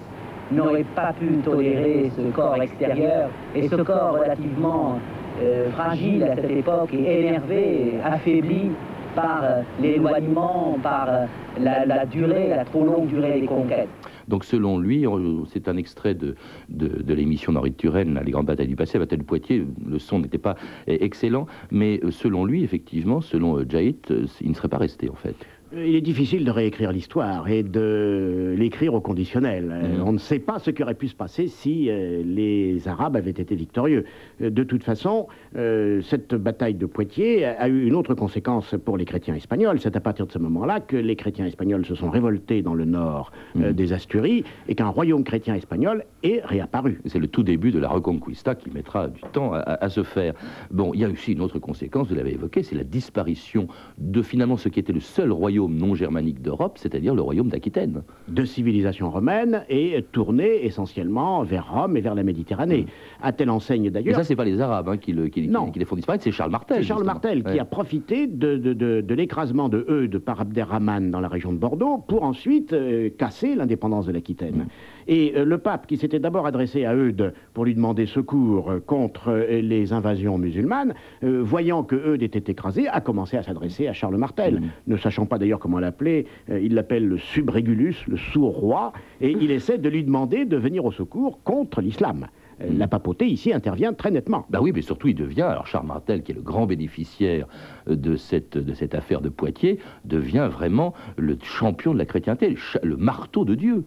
n'aurait 0.51 0.85
pas 0.95 1.13
pu 1.19 1.27
tolérer 1.43 2.11
ce 2.15 2.21
corps 2.31 2.61
extérieur 2.61 3.29
et 3.55 3.67
ce 3.67 3.75
corps 3.75 4.13
relativement 4.13 4.99
euh, 5.41 5.69
fragile 5.71 6.23
à 6.23 6.35
cette 6.35 6.49
époque 6.49 6.93
et 6.93 7.19
énervé, 7.19 7.95
affaibli 8.03 8.71
par 9.15 9.43
euh, 9.43 9.61
l'éloignement, 9.81 10.77
par 10.83 11.07
euh, 11.09 11.25
la, 11.59 12.05
durée, 12.05 12.49
la 12.49 12.65
trop 12.65 12.83
longue 12.83 13.07
durée 13.07 13.39
des 13.41 13.47
conquêtes. 13.47 13.89
Donc 14.27 14.43
selon 14.43 14.79
lui, 14.79 15.05
c'est 15.51 15.67
un 15.67 15.77
extrait 15.77 16.15
de, 16.15 16.35
de, 16.69 16.87
de 16.87 17.13
l'émission 17.13 17.51
d'Henri 17.53 17.71
de 17.71 17.75
Turenne, 17.75 18.19
Les 18.25 18.31
grandes 18.31 18.47
batailles 18.47 18.67
du 18.67 18.75
passé, 18.75 18.97
bataille 18.97 19.19
de 19.19 19.23
Poitiers, 19.23 19.65
le 19.87 19.99
son 19.99 20.19
n'était 20.19 20.39
pas 20.39 20.55
eh, 20.87 21.03
excellent, 21.03 21.45
mais 21.71 21.99
euh, 22.03 22.11
selon 22.11 22.43
lui, 22.45 22.63
effectivement, 22.63 23.21
selon 23.21 23.63
Jaït, 23.69 24.11
il 24.41 24.49
ne 24.49 24.55
serait 24.55 24.67
pas 24.67 24.79
resté 24.79 25.09
en 25.09 25.15
fait. 25.15 25.35
Il 25.73 25.95
est 25.95 26.01
difficile 26.01 26.45
de 26.45 26.51
réécrire 26.51 26.91
l'histoire 26.91 27.49
et 27.49 27.63
de 27.63 28.53
l'écrire 28.57 28.93
au 28.93 29.01
conditionnel. 29.01 29.71
Euh, 29.71 29.95
Mhm. 29.97 30.03
On 30.07 30.11
ne 30.13 30.17
sait 30.19 30.39
pas 30.39 30.59
ce 30.59 30.69
qui 30.69 30.83
aurait 30.83 30.93
pu 30.93 31.07
se 31.07 31.15
passer 31.15 31.47
si 31.47 31.89
euh, 31.89 32.21
les 32.23 32.87
Arabes 32.87 33.15
avaient 33.15 33.31
été 33.31 33.55
victorieux. 33.55 34.05
Euh, 34.41 34.49
De 34.51 34.63
toute 34.63 34.83
façon, 34.83 35.27
euh, 35.57 36.01
cette 36.03 36.35
bataille 36.35 36.75
de 36.75 36.85
Poitiers 36.85 37.45
a 37.45 37.63
a 37.65 37.67
eu 37.67 37.87
une 37.87 37.95
autre 37.95 38.13
conséquence 38.13 38.75
pour 38.85 38.95
les 38.95 39.05
chrétiens 39.05 39.33
espagnols. 39.35 39.79
C'est 39.79 39.95
à 39.95 39.99
partir 39.99 40.27
de 40.27 40.31
ce 40.31 40.37
moment-là 40.37 40.79
que 40.81 40.95
les 40.97 41.15
chrétiens 41.15 41.47
espagnols 41.47 41.83
se 41.85 41.95
sont 41.95 42.11
révoltés 42.11 42.61
dans 42.61 42.75
le 42.75 42.85
nord 42.85 43.31
euh, 43.55 43.69
Mhm. 43.69 43.73
des 43.73 43.91
Asturies 43.91 44.43
et 44.69 44.75
qu'un 44.75 44.89
royaume 44.89 45.23
chrétien 45.23 45.55
espagnol 45.55 46.05
est 46.21 46.41
réapparu. 46.45 47.01
C'est 47.07 47.19
le 47.19 47.27
tout 47.27 47.43
début 47.43 47.71
de 47.71 47.79
la 47.79 47.89
Reconquista 47.89 48.53
qui 48.53 48.69
mettra 48.69 49.07
du 49.07 49.21
temps 49.33 49.53
à, 49.53 49.57
à- 49.59 49.83
à 49.85 49.89
se 49.89 50.03
faire. 50.03 50.33
Bon, 50.69 50.91
il 50.93 50.99
y 50.99 51.05
a 51.05 51.09
aussi 51.09 51.31
une 51.33 51.41
autre 51.41 51.57
conséquence, 51.59 52.07
vous 52.09 52.15
l'avez 52.15 52.33
évoqué, 52.33 52.61
c'est 52.61 52.75
la 52.75 52.83
disparition 52.83 53.67
de 53.97 54.21
finalement 54.21 54.57
ce 54.57 54.69
qui 54.69 54.79
était 54.79 54.93
le 54.93 54.99
seul 54.99 55.31
royaume 55.31 55.54
non 55.59 55.95
germanique 55.95 56.41
d'Europe, 56.41 56.77
c'est-à-dire 56.77 57.15
le 57.15 57.21
royaume 57.21 57.49
d'Aquitaine. 57.49 58.03
de 58.27 58.45
civilisation 58.45 59.09
romaine 59.09 59.63
et 59.69 60.03
tournée 60.11 60.65
essentiellement 60.65 61.43
vers 61.43 61.71
Rome 61.73 61.97
et 61.97 62.01
vers 62.01 62.15
la 62.15 62.23
Méditerranée. 62.23 62.85
À 63.21 63.31
telle 63.31 63.49
enseigne 63.49 63.83
Mais 63.83 63.89
d'ailleurs. 63.91 64.15
ça, 64.15 64.23
c'est 64.23 64.35
pas 64.35 64.45
les 64.45 64.59
Arabes 64.61 64.89
hein, 64.89 64.97
qui, 64.97 65.13
le- 65.13 65.27
qui- 65.27 65.43
qui- 65.43 65.47
Non. 65.47 65.71
qui 65.71 65.79
les 65.79 65.85
font 65.85 65.95
disparaître, 65.95 66.23
c'est 66.23 66.31
Charles 66.31 66.51
Martel. 66.51 66.77
C'est 66.77 66.83
Charles 66.83 66.99
justement. 67.01 67.13
Martel 67.13 67.43
qui 67.43 67.59
a 67.59 67.65
profité 67.65 68.27
de, 68.27 68.57
de- 68.57 68.73
de- 68.73 69.01
de 69.01 69.13
l'écrasement 69.15 69.69
de 69.69 69.85
Eudes 69.89 70.17
par 70.19 70.41
Abderrahman 70.41 71.11
dans 71.11 71.19
la 71.19 71.27
région 71.27 71.51
de 71.53 71.57
Bordeaux 71.57 71.97
pour 72.07 72.23
ensuite 72.23 72.73
euh, 72.73 73.09
casser 73.17 73.55
l'indépendance 73.55 74.05
de 74.07 74.11
l'Aquitaine. 74.11 74.67
Et 75.07 75.33
euh, 75.35 75.45
le 75.45 75.57
pape, 75.57 75.85
qui 75.87 75.97
s'était 75.97 76.19
d'abord 76.19 76.47
adressé 76.47 76.85
à 76.85 76.95
Eudes 76.95 77.33
pour 77.53 77.65
lui 77.65 77.75
demander 77.75 78.05
secours 78.05 78.71
euh, 78.71 78.79
contre 78.79 79.29
euh, 79.29 79.61
les 79.61 79.93
invasions 79.93 80.37
musulmanes, 80.37 80.93
euh, 81.23 81.41
voyant 81.43 81.83
que 81.83 81.95
Eudes 81.95 82.23
était 82.23 82.51
écrasé, 82.51 82.87
a 82.87 83.01
commencé 83.01 83.37
à 83.37 83.43
s'adresser 83.43 83.87
à 83.87 83.93
Charles 83.93 84.17
Martel. 84.17 84.61
Ne 84.87 84.97
sachant 84.97 85.25
pas 85.25 85.37
d'ailleurs 85.37 85.59
comment 85.59 85.79
l'appeler, 85.79 86.25
euh, 86.49 86.59
il 86.59 86.73
l'appelle 86.73 87.07
le 87.07 87.17
subrégulus, 87.17 88.05
le 88.07 88.17
sourd-roi, 88.17 88.93
et 89.21 89.31
il 89.31 89.51
essaie 89.51 89.77
de 89.77 89.89
lui 89.89 90.03
demander 90.03 90.45
de 90.45 90.57
venir 90.57 90.85
au 90.85 90.91
secours 90.91 91.43
contre 91.43 91.81
l'islam. 91.81 92.27
Euh, 92.61 92.69
La 92.75 92.87
papauté 92.87 93.27
ici 93.27 93.53
intervient 93.53 93.93
très 93.93 94.11
nettement. 94.11 94.45
Bah 94.49 94.59
oui, 94.61 94.71
mais 94.73 94.81
surtout, 94.81 95.09
il 95.09 95.15
devient, 95.15 95.41
alors 95.43 95.67
Charles 95.67 95.87
Martel, 95.87 96.23
qui 96.23 96.31
est 96.31 96.35
le 96.35 96.41
grand 96.41 96.65
bénéficiaire 96.65 97.47
de 97.85 98.15
cette, 98.15 98.57
de 98.57 98.73
cette 98.73 98.95
affaire 98.95 99.21
de 99.21 99.29
Poitiers, 99.29 99.77
devient 100.05 100.49
vraiment 100.51 100.93
le 101.17 101.37
champion 101.43 101.93
de 101.93 101.99
la 101.99 102.05
chrétienté, 102.05 102.55
le 102.81 102.97
marteau 102.97 103.45
de 103.45 103.55
Dieu. 103.55 103.83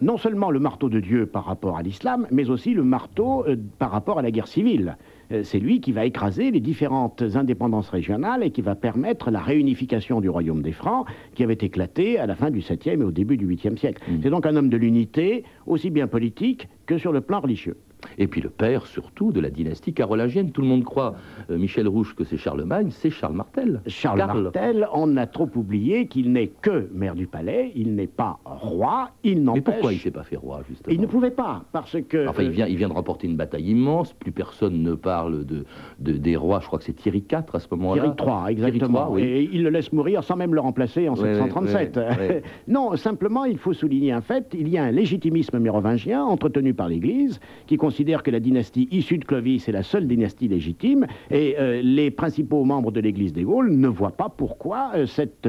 Non 0.00 0.16
seulement 0.16 0.50
le 0.50 0.60
marteau 0.60 0.88
de 0.88 1.00
Dieu 1.00 1.26
par 1.26 1.44
rapport 1.44 1.76
à 1.76 1.82
l'islam, 1.82 2.26
mais 2.30 2.50
aussi 2.50 2.74
le 2.74 2.84
marteau 2.84 3.44
euh, 3.46 3.56
par 3.78 3.90
rapport 3.90 4.18
à 4.18 4.22
la 4.22 4.30
guerre 4.30 4.48
civile. 4.48 4.96
Euh, 5.32 5.42
c'est 5.42 5.58
lui 5.58 5.80
qui 5.80 5.92
va 5.92 6.04
écraser 6.04 6.50
les 6.50 6.60
différentes 6.60 7.22
indépendances 7.34 7.90
régionales 7.90 8.42
et 8.42 8.50
qui 8.50 8.62
va 8.62 8.74
permettre 8.74 9.30
la 9.30 9.40
réunification 9.40 10.20
du 10.20 10.28
royaume 10.28 10.62
des 10.62 10.72
Francs, 10.72 11.06
qui 11.34 11.42
avait 11.42 11.58
éclaté 11.60 12.18
à 12.18 12.26
la 12.26 12.34
fin 12.34 12.50
du 12.50 12.60
7e 12.60 13.00
et 13.00 13.04
au 13.04 13.10
début 13.10 13.36
du 13.36 13.46
8e 13.46 13.76
siècle. 13.76 14.02
C'est 14.22 14.30
donc 14.30 14.46
un 14.46 14.56
homme 14.56 14.68
de 14.68 14.76
l'unité, 14.76 15.44
aussi 15.66 15.90
bien 15.90 16.06
politique 16.06 16.68
que 16.86 16.98
sur 16.98 17.12
le 17.12 17.20
plan 17.20 17.40
religieux. 17.40 17.76
Et 18.18 18.26
puis 18.28 18.40
le 18.40 18.48
père, 18.50 18.86
surtout, 18.86 19.32
de 19.32 19.40
la 19.40 19.50
dynastie 19.50 19.92
carolingienne. 19.92 20.50
Tout 20.52 20.60
le 20.62 20.66
monde 20.68 20.84
croit, 20.84 21.14
euh, 21.50 21.58
Michel 21.58 21.88
Rouge, 21.88 22.14
que 22.14 22.24
c'est 22.24 22.36
Charlemagne, 22.36 22.88
c'est 22.90 23.10
Charles 23.10 23.34
Martel. 23.34 23.80
Charles. 23.86 24.18
Martel, 24.18 24.88
on 24.92 25.16
a 25.16 25.26
trop 25.26 25.48
oublié 25.56 26.06
qu'il 26.06 26.32
n'est 26.32 26.48
que 26.48 26.88
maire 26.92 27.14
du 27.14 27.26
palais, 27.26 27.72
il 27.74 27.94
n'est 27.94 28.06
pas 28.06 28.38
roi, 28.44 29.10
il 29.24 29.38
Mais 29.38 29.44
n'empêche... 29.44 29.64
pourquoi 29.64 29.92
il 29.92 29.96
ne 29.96 30.00
s'est 30.00 30.10
pas 30.10 30.22
fait 30.22 30.36
roi, 30.36 30.62
justement 30.68 30.94
Il 30.94 31.00
ne 31.00 31.06
pouvait 31.06 31.30
pas, 31.30 31.64
parce 31.72 31.96
que... 32.08 32.28
Enfin, 32.28 32.42
il 32.42 32.50
vient, 32.50 32.66
il 32.66 32.76
vient 32.76 32.88
de 32.88 32.94
remporter 32.94 33.26
une 33.26 33.36
bataille 33.36 33.70
immense, 33.70 34.12
plus 34.12 34.32
personne 34.32 34.82
ne 34.82 34.94
parle 34.94 35.44
de, 35.44 35.64
de- 35.98 36.12
des 36.12 36.36
rois, 36.36 36.60
je 36.60 36.66
crois 36.66 36.78
que 36.78 36.84
c'est 36.84 36.92
Thierry 36.94 37.24
IV 37.30 37.44
à 37.52 37.58
ce 37.60 37.66
moment-là. 37.72 38.14
Thierry 38.16 38.32
III, 38.46 38.52
exactement. 38.52 39.14
III, 39.16 39.22
oui. 39.24 39.28
Et 39.28 39.50
il 39.52 39.62
le 39.62 39.70
laisse 39.70 39.92
mourir 39.92 40.22
sans 40.24 40.36
même 40.36 40.54
le 40.54 40.60
remplacer 40.60 41.08
en 41.08 41.14
Ouais, 41.14 41.34
737. 41.34 41.96
ouais, 41.96 42.02
ouais, 42.02 42.16
ouais. 42.28 42.42
non, 42.68 42.96
simplement, 42.96 43.44
il 43.44 43.58
faut 43.58 43.72
souligner 43.72 44.12
un 44.12 44.20
fait. 44.20 44.54
Il 44.58 44.68
y 44.68 44.78
a 44.78 44.84
un 44.84 44.90
légitimisme 44.90 45.58
mérovingien 45.58 46.22
entretenu 46.22 46.74
par 46.74 46.88
l'Église 46.88 47.40
qui 47.66 47.76
considère 47.88 48.22
que 48.22 48.30
la 48.30 48.38
dynastie 48.38 48.86
issue 48.90 49.16
de 49.16 49.24
Clovis 49.24 49.66
est 49.66 49.72
la 49.72 49.82
seule 49.82 50.06
dynastie 50.06 50.46
légitime 50.46 51.06
et 51.30 51.56
euh, 51.58 51.80
les 51.82 52.10
principaux 52.10 52.62
membres 52.64 52.90
de 52.92 53.00
l'Église 53.00 53.32
des 53.32 53.44
Gaules 53.44 53.70
ne 53.70 53.88
voient 53.88 54.10
pas 54.10 54.28
pourquoi 54.28 54.90
euh, 54.94 55.06
cette 55.06 55.48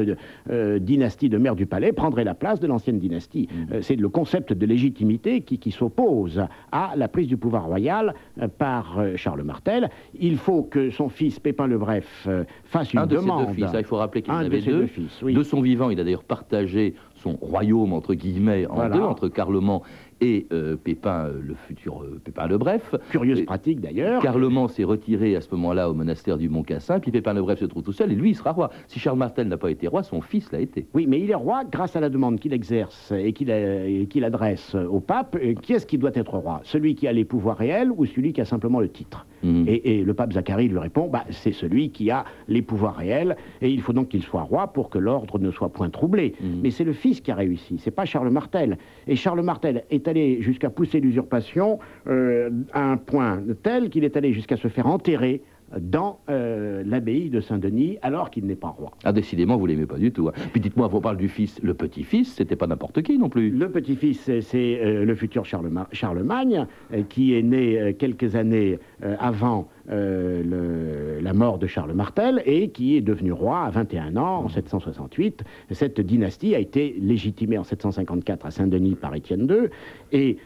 euh, 0.49 0.79
dynastie 0.79 1.27
de 1.27 1.37
maire 1.37 1.55
du 1.55 1.65
palais 1.65 1.91
prendrait 1.91 2.23
la 2.23 2.35
place 2.35 2.61
de 2.61 2.67
l'ancienne 2.67 2.97
dynastie. 2.97 3.49
Mm. 3.51 3.81
C'est 3.81 3.97
le 3.97 4.07
concept 4.07 4.53
de 4.53 4.65
légitimité 4.65 5.41
qui, 5.41 5.59
qui 5.59 5.71
s'oppose 5.71 6.41
à 6.71 6.93
la 6.95 7.09
prise 7.09 7.27
du 7.27 7.35
pouvoir 7.35 7.65
royal 7.65 8.13
par 8.57 9.01
Charles 9.17 9.43
Martel. 9.43 9.89
Il 10.17 10.37
faut 10.37 10.63
que 10.63 10.91
son 10.91 11.09
fils 11.09 11.41
Pépin 11.41 11.67
le 11.67 11.77
Bref 11.77 12.25
fasse 12.63 12.93
une 12.93 12.99
Un 12.99 13.05
de 13.05 13.17
ses 13.17 13.21
demande. 13.21 13.47
deux 13.47 13.53
fils, 13.53 13.65
hein, 13.65 13.79
il 13.79 13.83
faut 13.83 13.97
rappeler 13.97 14.21
qu'il 14.21 14.31
en 14.31 14.39
de 14.39 14.45
avait 14.45 14.61
ses 14.61 14.71
deux. 14.71 14.79
deux 14.79 14.87
fils, 14.87 15.21
oui. 15.23 15.33
De 15.33 15.43
son 15.43 15.59
vivant, 15.59 15.89
il 15.89 15.99
a 15.99 16.05
d'ailleurs 16.05 16.23
partagé 16.23 16.95
son 17.15 17.33
royaume, 17.33 17.91
entre 17.91 18.13
guillemets, 18.13 18.65
en 18.67 18.75
Voilà. 18.75 18.95
deux, 18.95 19.03
entre 19.03 19.27
Carloman 19.27 19.81
et 20.21 20.47
euh, 20.51 20.75
Pépin, 20.75 21.25
euh, 21.27 21.39
le 21.41 21.53
futur 21.55 22.01
euh, 22.03 22.19
Pépin 22.23 22.47
le 22.47 22.57
Bref. 22.57 22.95
Curieuse 23.09 23.39
Et- 23.39 23.43
pratique 23.45 23.79
d'ailleurs. 23.79 24.21
Carloman 24.21 24.67
s'est 24.67 24.83
retiré 24.83 25.35
à 25.35 25.41
ce 25.41 25.49
moment-là 25.55 25.89
au 25.89 25.93
monastère 25.93 26.37
du 26.37 26.49
Mont-Cassin, 26.49 26.99
puis 26.99 27.11
Pépin 27.11 27.33
le 27.33 27.41
Bref 27.41 27.59
se 27.59 27.65
trouve 27.65 27.83
tout 27.83 27.91
seul, 27.93 28.11
et 28.11 28.15
lui, 28.15 28.31
il 28.31 28.35
sera 28.35 28.51
roi. 28.51 28.69
Si 28.87 28.99
Charles 28.99 29.17
Martel 29.17 29.47
n'a 29.47 29.57
pas 29.57 29.71
été 29.71 29.87
roi, 29.87 30.03
son 30.03 30.21
fils 30.21 30.51
l'a 30.51 30.59
été. 30.59 30.87
Oui, 30.93 31.05
mais 31.07 31.19
il 31.19 31.29
est 31.31 31.35
roi 31.35 31.63
grâce 31.63 31.95
à 31.95 31.99
la 31.99 32.09
demande 32.09 32.39
qu'il 32.39 32.53
exerce 32.53 33.13
et 33.17 33.33
qu'il 33.33 34.23
adresse 34.23 34.75
au 34.75 34.99
pape. 34.99 35.37
Qui 35.61 35.73
est-ce 35.73 35.85
qui 35.85 35.97
doit 35.97 36.11
être 36.15 36.37
roi? 36.37 36.61
Celui 36.63 36.95
qui 36.95 37.07
a 37.07 37.13
les 37.13 37.25
pouvoirs 37.25 37.57
réels 37.57 37.91
ou 37.95 38.05
celui 38.05 38.33
qui 38.33 38.41
a 38.41 38.45
simplement 38.45 38.79
le 38.79 38.89
titre? 38.89 39.25
Mhm. 39.43 39.65
et, 39.67 39.99
et 39.99 40.03
le 40.03 40.13
pape 40.13 40.33
Zacharie 40.33 40.67
lui 40.67 40.79
répond 40.79 41.07
bah, 41.07 41.23
c'est 41.29 41.51
celui 41.53 41.91
qui 41.91 42.11
a 42.11 42.25
les 42.47 42.61
pouvoirs 42.61 42.95
réels 42.95 43.37
et 43.61 43.69
il 43.69 43.81
faut 43.81 43.93
donc 43.93 44.09
qu'il 44.09 44.23
soit 44.23 44.41
roi 44.41 44.67
pour 44.67 44.89
que 44.89 44.97
l'ordre 44.97 45.39
ne 45.39 45.51
soit 45.51 45.69
point 45.69 45.89
troublé. 45.89 46.35
Mhm. 46.41 46.59
Mais 46.63 46.71
c'est 46.71 46.83
le 46.83 46.93
fils 46.93 47.21
qui 47.21 47.31
a 47.31 47.35
réussi, 47.35 47.77
c'est 47.79 47.91
pas 47.91 48.05
Charles 48.05 48.29
Martel. 48.29 48.77
Et 49.07 49.15
Charles 49.15 49.41
Martel 49.41 49.83
est 49.89 50.07
allé 50.07 50.41
jusqu'à 50.41 50.69
pousser 50.69 50.99
l'usurpation 50.99 51.79
euh, 52.07 52.49
à 52.73 52.91
un 52.91 52.97
point 52.97 53.41
tel 53.63 53.89
qu'il 53.89 54.03
est 54.03 54.17
allé 54.17 54.33
jusqu'à 54.33 54.57
se 54.57 54.67
faire 54.67 54.87
enterrer 54.87 55.41
dans 55.79 56.19
euh, 56.29 56.83
l'abbaye 56.85 57.29
de 57.29 57.41
Saint-Denis 57.41 57.97
alors 58.01 58.29
qu'il 58.31 58.45
n'est 58.45 58.55
pas 58.55 58.69
roi. 58.69 58.91
Ah, 59.03 59.11
décidément, 59.11 59.57
vous 59.57 59.65
l'aimez 59.65 59.85
pas 59.85 59.97
du 59.97 60.11
tout. 60.11 60.27
hein. 60.29 60.33
Puis 60.51 60.61
dites-moi, 60.61 60.89
on 60.91 61.01
parle 61.01 61.17
du 61.17 61.29
fils, 61.29 61.59
le 61.61 61.73
petit-fils, 61.73 62.33
c'était 62.35 62.55
pas 62.55 62.67
n'importe 62.67 63.01
qui 63.01 63.17
non 63.17 63.29
plus. 63.29 63.49
Le 63.51 63.69
petit-fils, 63.69 64.29
c'est- 64.41 64.79
euh, 64.83 65.05
le 65.05 65.15
futur 65.15 65.43
Charlema- 65.43 65.87
Charlemagne, 65.91 66.65
euh, 66.93 67.03
qui 67.07 67.35
est 67.35 67.43
né 67.43 67.95
quelques 67.97 68.35
années 68.35 68.79
avant 69.19 69.67
la 69.89 71.33
mort 71.33 71.57
de 71.57 71.65
Charles 71.67 71.93
Martel 71.93 72.41
et 72.45 72.69
qui 72.69 72.95
est 72.95 73.01
devenu 73.01 73.31
roi 73.31 73.61
à 73.61 73.69
21 73.69 74.17
ans 74.17 74.43
en 74.45 74.49
768. 74.49 75.43
Cette 75.71 75.99
dynastie 76.01 76.53
a 76.55 76.59
été 76.59 76.95
légitimée 77.01 77.57
en 77.57 77.63
754 77.63 78.45
à 78.45 78.51
Saint-Denis 78.51 78.95
par 78.95 79.15
Étienne 79.15 79.47
II 79.49 79.69
et 80.11 80.37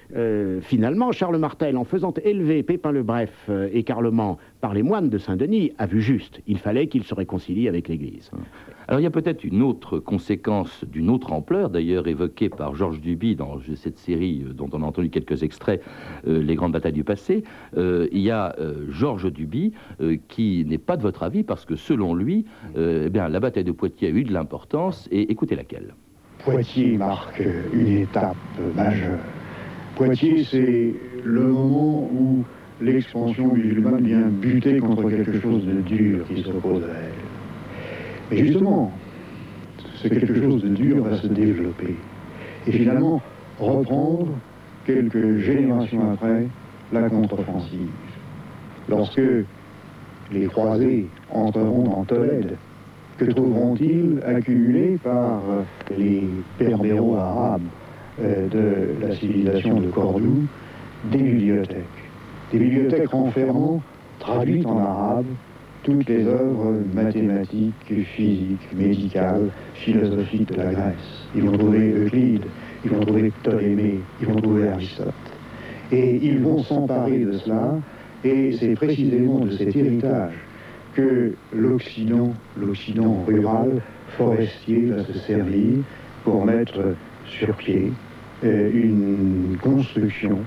finalement 0.62 1.12
Charles 1.12 1.38
Martel, 1.38 1.78
en 1.78 1.84
faisant 1.84 2.14
élever 2.24 2.64
Pépin 2.64 2.92
le 2.92 3.04
Bref 3.04 3.50
et 3.74 3.84
Carloman 3.84 4.38
par 4.64 4.74
les 4.74 4.82
moines 4.82 5.10
de 5.10 5.18
Saint-Denis, 5.18 5.74
a 5.78 5.86
vu 5.86 6.02
juste. 6.02 6.40
Il 6.48 6.58
fallait 6.58 6.88
qu'ils 6.88 7.04
se 7.04 7.14
réconcilient 7.14 7.68
avec 7.68 7.90
l'Église. 7.90 8.32
Alors 8.88 9.02
il 9.02 9.04
y 9.04 9.08
a 9.08 9.12
peut-être 9.12 9.44
une 9.44 9.62
autre 9.62 10.00
conséquence 10.00 10.86
d'une 10.86 11.10
autre 11.10 11.34
ampleur, 11.34 11.70
d'ailleurs 11.70 12.08
évoquée 12.08 12.48
par 12.48 12.74
Georges 12.74 13.02
Duby 13.02 13.36
dans 13.36 13.60
cette 13.76 13.98
série 13.98 14.46
euh, 14.48 14.54
dont 14.54 14.70
on 14.72 14.82
a 14.82 14.86
entendu 14.86 15.10
quelques 15.10 15.44
extraits, 15.44 15.84
euh, 16.28 16.42
Les 16.42 16.56
grandes 16.56 16.72
batailles 16.72 16.94
du 16.94 17.04
passé. 17.04 17.44
Euh, 17.76 18.08
il 18.14 18.22
y 18.22 18.32
a 18.32 18.56
Georges 18.88 19.34
Duby 19.34 19.74
qui 20.30 20.64
n'est 20.66 20.78
pas 20.78 20.96
de 20.96 21.02
votre 21.02 21.24
avis 21.24 21.44
parce 21.44 21.66
que 21.66 21.76
selon 21.76 22.16
lui, 22.16 22.46
eh 22.78 23.10
bien, 23.10 23.28
la 23.28 23.42
bataille 23.42 23.66
de 23.66 23.74
Poitiers 23.74 24.08
a 24.08 24.12
eu 24.12 24.24
de 24.24 24.32
l'importance 24.32 25.10
et 25.12 25.30
écoutez 25.30 25.58
laquelle. 25.58 25.94
Poitiers 26.40 26.98
marque 26.98 27.44
une 27.74 27.88
étape 27.88 28.38
majeure. 28.76 29.20
Poitiers, 29.96 30.46
c'est 30.46 30.94
le 31.24 31.48
moment 31.48 32.10
où 32.14 32.46
l'expansion 32.82 33.54
musulmane 33.54 34.04
vient 34.04 34.28
buter 34.28 34.80
contre 34.80 35.10
quelque 35.10 35.40
chose 35.40 35.66
de 35.66 35.82
dur 35.82 36.26
qui 36.28 36.44
s'oppose 36.44 36.84
à 36.84 36.88
elle. 36.88 38.32
Mais 38.32 38.46
justement, 38.46 38.92
ce 39.96 40.08
quelque 40.08 40.36
chose 40.36 40.64
de 40.64 40.70
dur 40.70 41.04
va 41.04 41.18
se 41.18 41.28
développer. 41.28 41.96
Et 42.68 42.72
finalement, 42.72 43.22
reprendre, 43.60 44.30
quelques 44.86 45.38
générations 45.38 46.12
après, 46.12 46.48
la 46.92 47.10
contre-offensive. 47.10 47.90
Lorsque 48.90 49.22
les 50.32 50.46
croisés 50.48 51.08
entreront 51.32 51.84
dans 51.84 52.04
Tolède, 52.04 52.58
que 53.18 53.26
trouveront-ils 53.26 54.20
accumulés 54.26 54.98
par 55.04 55.42
les 55.96 56.24
perbéros 56.58 57.16
arabes 57.16 57.62
euh, 58.22 58.48
de 58.50 59.06
la 59.06 59.16
civilisation 59.16 59.80
de 59.80 59.88
Cordoue 59.88 60.46
Des 61.12 61.20
bibliothèques? 61.20 61.93
Des 62.54 62.60
bibliothèques 62.60 63.10
renfermant, 63.10 63.82
traduites 64.20 64.68
en 64.68 64.78
arabe, 64.78 65.26
toutes 65.82 66.08
les 66.08 66.24
œuvres 66.28 66.76
mathématiques, 66.94 67.74
physiques, 68.16 68.70
médicales, 68.76 69.50
philosophiques 69.74 70.52
de 70.52 70.58
la 70.58 70.72
Grèce. 70.72 71.26
Ils 71.36 71.42
vont 71.42 71.58
trouver 71.58 71.92
Euclide, 71.94 72.46
ils 72.86 72.92
vont 72.92 73.00
trouver 73.00 73.32
Ptolémée, 73.42 74.02
ils 74.22 74.28
vont 74.28 74.36
trouver 74.36 74.68
Aristote. 74.68 75.16
Et 75.92 76.20
ils 76.22 76.42
vont 76.42 76.62
s'emparer 76.62 77.26
de 77.26 77.32
cela, 77.40 77.80
et 78.24 78.56
c'est 78.60 78.76
précisément 78.76 79.40
de 79.40 79.50
cet 79.50 79.76
héritage 79.76 80.34
que 80.94 81.34
l'Occident, 81.54 82.34
l'Occident 82.56 83.24
rural, 83.26 83.82
forestier, 84.16 84.92
va 84.92 85.04
se 85.04 85.18
servir 85.18 85.80
pour 86.24 86.46
mettre 86.46 86.94
sur 87.26 87.56
pied 87.56 87.92
euh, 88.44 88.70
une 88.72 89.58
construction 89.60 90.38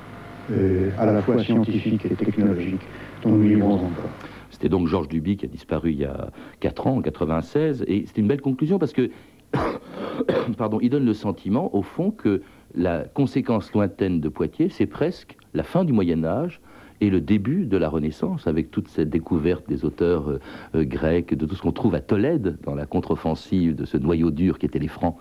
à 0.98 1.06
la 1.06 1.22
fois 1.22 1.42
scientifique 1.42 2.04
et 2.06 2.14
technologique 2.14 2.80
dont 3.22 3.30
nous 3.30 3.42
vivons 3.42 3.74
encore. 3.74 4.10
C'était 4.50 4.68
donc 4.68 4.88
Georges 4.88 5.08
Duby 5.08 5.36
qui 5.36 5.44
a 5.44 5.48
disparu 5.48 5.92
il 5.92 5.98
y 5.98 6.04
a 6.04 6.30
4 6.60 6.86
ans, 6.86 6.96
en 6.96 7.02
96, 7.02 7.84
et 7.88 8.04
c'est 8.06 8.18
une 8.18 8.26
belle 8.26 8.40
conclusion 8.40 8.78
parce 8.78 8.92
que, 8.92 9.10
pardon, 10.56 10.78
il 10.80 10.90
donne 10.90 11.04
le 11.04 11.14
sentiment, 11.14 11.74
au 11.76 11.82
fond, 11.82 12.10
que 12.10 12.40
la 12.74 13.00
conséquence 13.00 13.72
lointaine 13.72 14.20
de 14.20 14.28
Poitiers, 14.28 14.68
c'est 14.68 14.86
presque 14.86 15.36
la 15.54 15.62
fin 15.62 15.84
du 15.84 15.92
Moyen 15.92 16.24
Âge 16.24 16.60
et 17.00 17.10
le 17.10 17.20
début 17.20 17.66
de 17.66 17.76
la 17.76 17.88
Renaissance, 17.88 18.46
avec 18.46 18.70
toute 18.70 18.88
cette 18.88 19.10
découverte 19.10 19.68
des 19.68 19.84
auteurs 19.84 20.30
euh, 20.30 20.40
euh, 20.74 20.84
grecs, 20.84 21.34
de 21.34 21.44
tout 21.44 21.54
ce 21.54 21.62
qu'on 21.62 21.72
trouve 21.72 21.94
à 21.94 22.00
Tolède, 22.00 22.56
dans 22.62 22.74
la 22.74 22.86
contre-offensive 22.86 23.74
de 23.74 23.84
ce 23.84 23.98
noyau 23.98 24.30
dur 24.30 24.58
qui 24.58 24.66
était 24.66 24.78
les 24.78 24.88
Francs. 24.88 25.16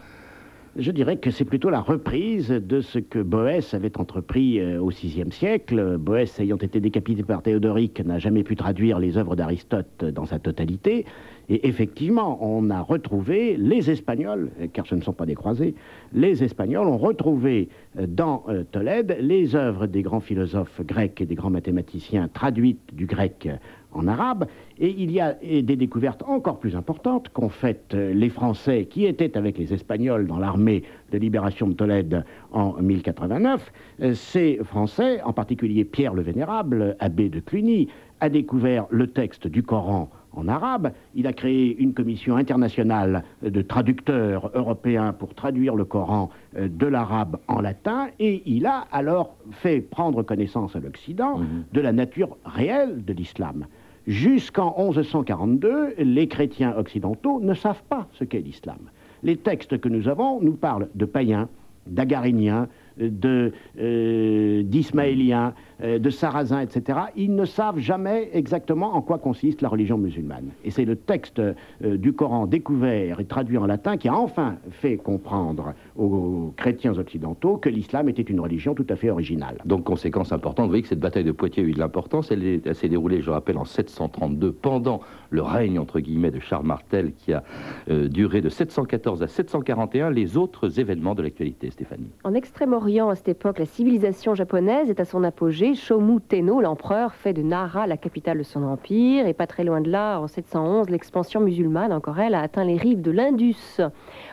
Je 0.78 0.92
dirais 0.92 1.16
que 1.16 1.32
c'est 1.32 1.46
plutôt 1.46 1.70
la 1.70 1.80
reprise 1.80 2.50
de 2.50 2.82
ce 2.82 3.00
que 3.00 3.20
Boès 3.20 3.74
avait 3.74 3.98
entrepris 3.98 4.60
euh, 4.60 4.82
au 4.82 4.90
VIe 4.90 5.24
siècle. 5.32 5.96
Boès, 5.98 6.38
ayant 6.42 6.58
été 6.58 6.82
décapité 6.82 7.24
par 7.24 7.42
Théodoric, 7.42 8.06
n'a 8.06 8.20
jamais 8.20 8.44
pu 8.44 8.58
traduire 8.58 9.00
les 9.00 9.18
œuvres 9.18 9.38
d'Aristote 9.38 10.04
dans 10.04 10.26
sa 10.26 10.38
totalité. 10.38 11.06
Et 11.48 11.66
effectivement, 11.70 12.40
on 12.42 12.70
a 12.72 12.82
retrouvé 12.82 13.56
les 13.56 13.90
Espagnols, 13.90 14.52
car 14.74 14.86
ce 14.86 14.96
ne 14.96 15.02
sont 15.02 15.14
pas 15.14 15.26
des 15.26 15.36
croisés, 15.36 15.76
les 16.12 16.44
Espagnols 16.44 16.88
ont 16.88 16.98
retrouvé 16.98 17.70
euh, 17.98 18.06
dans 18.06 18.44
euh, 18.50 18.64
Tolède 18.70 19.16
les 19.22 19.56
œuvres 19.56 19.88
des 19.88 20.02
grands 20.02 20.20
philosophes 20.20 20.82
grecs 20.82 21.22
et 21.22 21.26
des 21.26 21.36
grands 21.36 21.52
mathématiciens 21.52 22.28
traduites 22.28 22.94
du 22.94 23.06
grec 23.06 23.48
en 23.96 24.08
arabe, 24.08 24.46
et 24.78 24.90
il 24.90 25.12
y 25.12 25.20
a 25.20 25.34
des 25.34 25.76
découvertes 25.76 26.24
encore 26.28 26.60
plus 26.60 26.76
importantes 26.76 27.30
qu'ont 27.30 27.50
faites 27.50 27.94
euh, 27.94 28.14
les 28.14 28.30
Français 28.30 28.86
qui 28.90 29.06
étaient 29.06 29.38
avec 29.38 29.58
les 29.58 29.74
Espagnols 29.74 30.28
dans 30.28 30.38
l'armée 30.38 30.84
de 31.12 31.18
libération 31.18 31.68
de 31.68 31.74
Tolède 31.74 32.26
en 32.52 32.74
1089. 32.74 33.72
Euh, 34.02 34.14
ces 34.14 34.60
Français, 34.64 35.22
en 35.24 35.34
particulier 35.34 35.86
Pierre 35.86 36.14
le 36.14 36.22
Vénérable, 36.22 36.98
abbé 37.00 37.30
de 37.30 37.40
Cluny, 37.40 37.88
a 38.20 38.30
découvert 38.30 38.86
le 38.90 39.08
texte 39.08 39.48
du 39.48 39.64
Coran 39.64 40.10
en 40.36 40.48
arabe. 40.48 40.92
Il 41.16 41.28
a 41.28 41.34
créé 41.34 41.76
une 41.78 41.94
commission 41.94 42.36
internationale 42.36 43.24
de 43.42 43.62
traducteurs 43.62 44.52
européens 44.54 45.14
pour 45.14 45.34
traduire 45.34 45.76
le 45.76 45.86
Coran 45.86 46.30
euh, 46.58 46.68
de 46.68 46.88
l'arabe 46.88 47.38
en 47.48 47.62
latin 47.62 48.08
et 48.20 48.44
il 48.46 48.66
a 48.66 48.86
alors 48.92 49.36
fait 49.52 49.82
prendre 49.82 50.24
connaissance 50.24 50.76
à 50.76 50.80
l'Occident 50.80 51.40
mhm. 51.40 51.66
de 51.72 51.82
la 51.82 51.94
nature 51.94 52.38
réelle 52.46 53.04
de 53.06 53.14
l'islam. 53.14 53.66
Jusqu'en 54.08 54.76
1142, 54.78 55.96
les 55.98 56.28
chrétiens 56.28 56.76
occidentaux 56.78 57.40
ne 57.42 57.56
savent 57.56 57.84
pas 57.90 58.08
ce 58.14 58.24
qu'est 58.24 58.40
l'islam. 58.40 58.78
Les 59.24 59.38
textes 59.38 59.80
que 59.80 59.90
nous 59.90 60.08
avons 60.08 60.40
nous 60.42 60.54
parlent 60.54 60.90
de 60.94 61.06
païens, 61.06 61.50
d'agariniens, 61.88 62.68
euh, 63.02 64.64
d'ismaéliens, 64.64 65.54
de 65.82 66.10
sarrasins, 66.10 66.62
etc., 66.62 67.00
ils 67.16 67.36
ne 67.36 67.46
savent 67.46 67.80
jamais 67.80 68.30
exactement 68.34 68.96
en 68.96 69.02
quoi 69.02 69.18
consiste 69.18 69.62
la 69.62 69.70
religion 69.70 69.98
musulmane. 69.98 70.50
Et 70.64 70.72
c'est 70.72 70.86
le 70.86 70.96
texte 70.96 71.40
euh, 71.40 71.54
du 71.82 72.14
Coran 72.14 72.48
découvert 72.48 73.20
et 73.20 73.26
traduit 73.26 73.58
en 73.58 73.66
latin 73.66 73.98
qui 73.98 74.08
a 74.08 74.16
enfin 74.16 74.56
fait 74.72 74.98
comprendre 74.98 75.74
aux 75.98 76.54
chrétiens 76.56 76.98
occidentaux 76.98 77.58
que 77.58 77.70
l'islam 77.70 78.10
était 78.10 78.22
une 78.22 78.40
religion 78.40 78.74
tout 78.74 78.86
à 78.90 78.96
fait 78.96 79.10
originale. 79.10 79.58
Donc, 79.66 79.84
conséquence 79.84 80.32
importante, 80.32 80.66
vous 80.66 80.72
voyez 80.72 80.84
que 80.84 80.90
cette 80.90 81.00
bataille 81.00 81.24
de 81.24 81.32
Poitiers 81.32 81.64
a 81.64 81.66
eu 81.66 81.72
de 81.74 81.80
l'importance. 81.80 82.32
Elle, 82.32 82.62
elle 82.66 82.76
s'est 82.76 82.90
déroulée, 82.90 83.22
je 83.22 83.30
rappelle, 83.30 83.58
en 83.58 83.66
732, 83.66 84.52
pendant 84.52 85.02
le 85.30 85.42
règne, 85.42 85.80
entre 85.80 86.00
guillemets, 86.00 86.32
de 86.32 86.40
Charles 86.40 86.66
Martel, 86.66 87.14
qui 87.14 87.34
a 87.34 87.44
duré 87.88 88.42
de 88.42 88.50
714 88.50 89.24
à 89.24 89.28
741, 89.28 90.10
les 90.12 90.38
autres 90.38 90.80
événements 90.80 91.16
de 91.16 91.22
l'actualité, 91.22 91.70
Stéphanie. 91.70 92.10
En 92.24 92.34
Extrême-Orient, 92.34 93.10
à 93.10 93.16
cette 93.16 93.30
époque, 93.30 93.60
la 93.60 93.66
civilisation 93.66 94.36
japonaise 94.36 94.90
est 94.90 95.00
à 95.00 95.06
son 95.06 95.24
apogée. 95.24 95.65
Shomu 95.74 96.20
Tenno, 96.22 96.62
l'empereur, 96.62 97.14
fait 97.14 97.34
de 97.34 97.42
Nara 97.42 97.88
la 97.88 97.98
capitale 97.98 98.38
de 98.38 98.44
son 98.44 98.64
empire. 98.64 99.26
Et 99.26 99.34
pas 99.34 99.48
très 99.48 99.64
loin 99.64 99.82
de 99.82 99.90
là, 99.90 100.20
en 100.20 100.28
711, 100.28 100.90
l'expansion 100.90 101.40
musulmane, 101.40 101.92
encore 101.92 102.20
elle, 102.20 102.36
a 102.36 102.42
atteint 102.42 102.64
les 102.64 102.78
rives 102.78 103.02
de 103.02 103.10
l'Indus. 103.10 103.82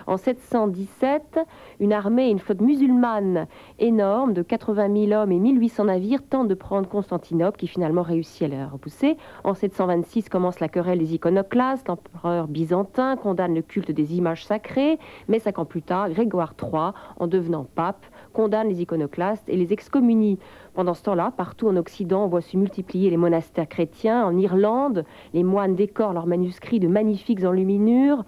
En 0.06 0.16
717, 0.16 1.38
une 1.80 1.92
armée 1.92 2.26
et 2.26 2.30
une 2.30 2.38
flotte 2.38 2.60
musulmane 2.60 3.46
énorme 3.78 4.32
de 4.34 4.42
80 4.42 5.06
000 5.08 5.12
hommes 5.12 5.32
et 5.32 5.38
1800 5.38 5.84
navires 5.84 6.22
tentent 6.28 6.48
de 6.48 6.54
prendre 6.54 6.88
Constantinople, 6.88 7.56
qui 7.56 7.68
finalement 7.68 8.02
réussit 8.02 8.42
à 8.42 8.48
la 8.48 8.66
repousser. 8.66 9.16
En 9.44 9.54
726 9.54 10.28
commence 10.28 10.60
la 10.60 10.68
querelle 10.68 10.98
des 10.98 11.14
iconoclastes. 11.14 11.88
L'empereur 11.88 12.48
byzantin 12.48 13.16
condamne 13.16 13.54
le 13.54 13.62
culte 13.62 13.92
des 13.92 14.16
images 14.16 14.44
sacrées, 14.44 14.98
mais 15.28 15.38
cinq 15.38 15.58
ans 15.58 15.64
plus 15.64 15.82
tard, 15.82 16.10
Grégoire 16.10 16.54
III, 16.60 16.92
en 17.16 17.26
devenant 17.26 17.64
pape, 17.76 18.04
condamne 18.32 18.68
les 18.68 18.82
iconoclastes 18.82 19.48
et 19.48 19.56
les 19.56 19.72
excommunie. 19.72 20.38
Pendant 20.74 20.94
ce 20.94 21.02
temps-là, 21.02 21.32
partout 21.36 21.68
en 21.68 21.76
Occident, 21.76 22.24
on 22.24 22.28
voit 22.28 22.40
se 22.40 22.56
multiplier 22.56 23.10
les 23.10 23.18
monastères 23.18 23.68
chrétiens. 23.68 24.24
En 24.24 24.38
Irlande, 24.38 25.04
les 25.34 25.44
moines 25.44 25.76
décorent 25.76 26.14
leurs 26.14 26.26
manuscrits 26.26 26.80
de 26.80 26.88
magnifiques 26.88 27.44
enluminures. 27.44 28.24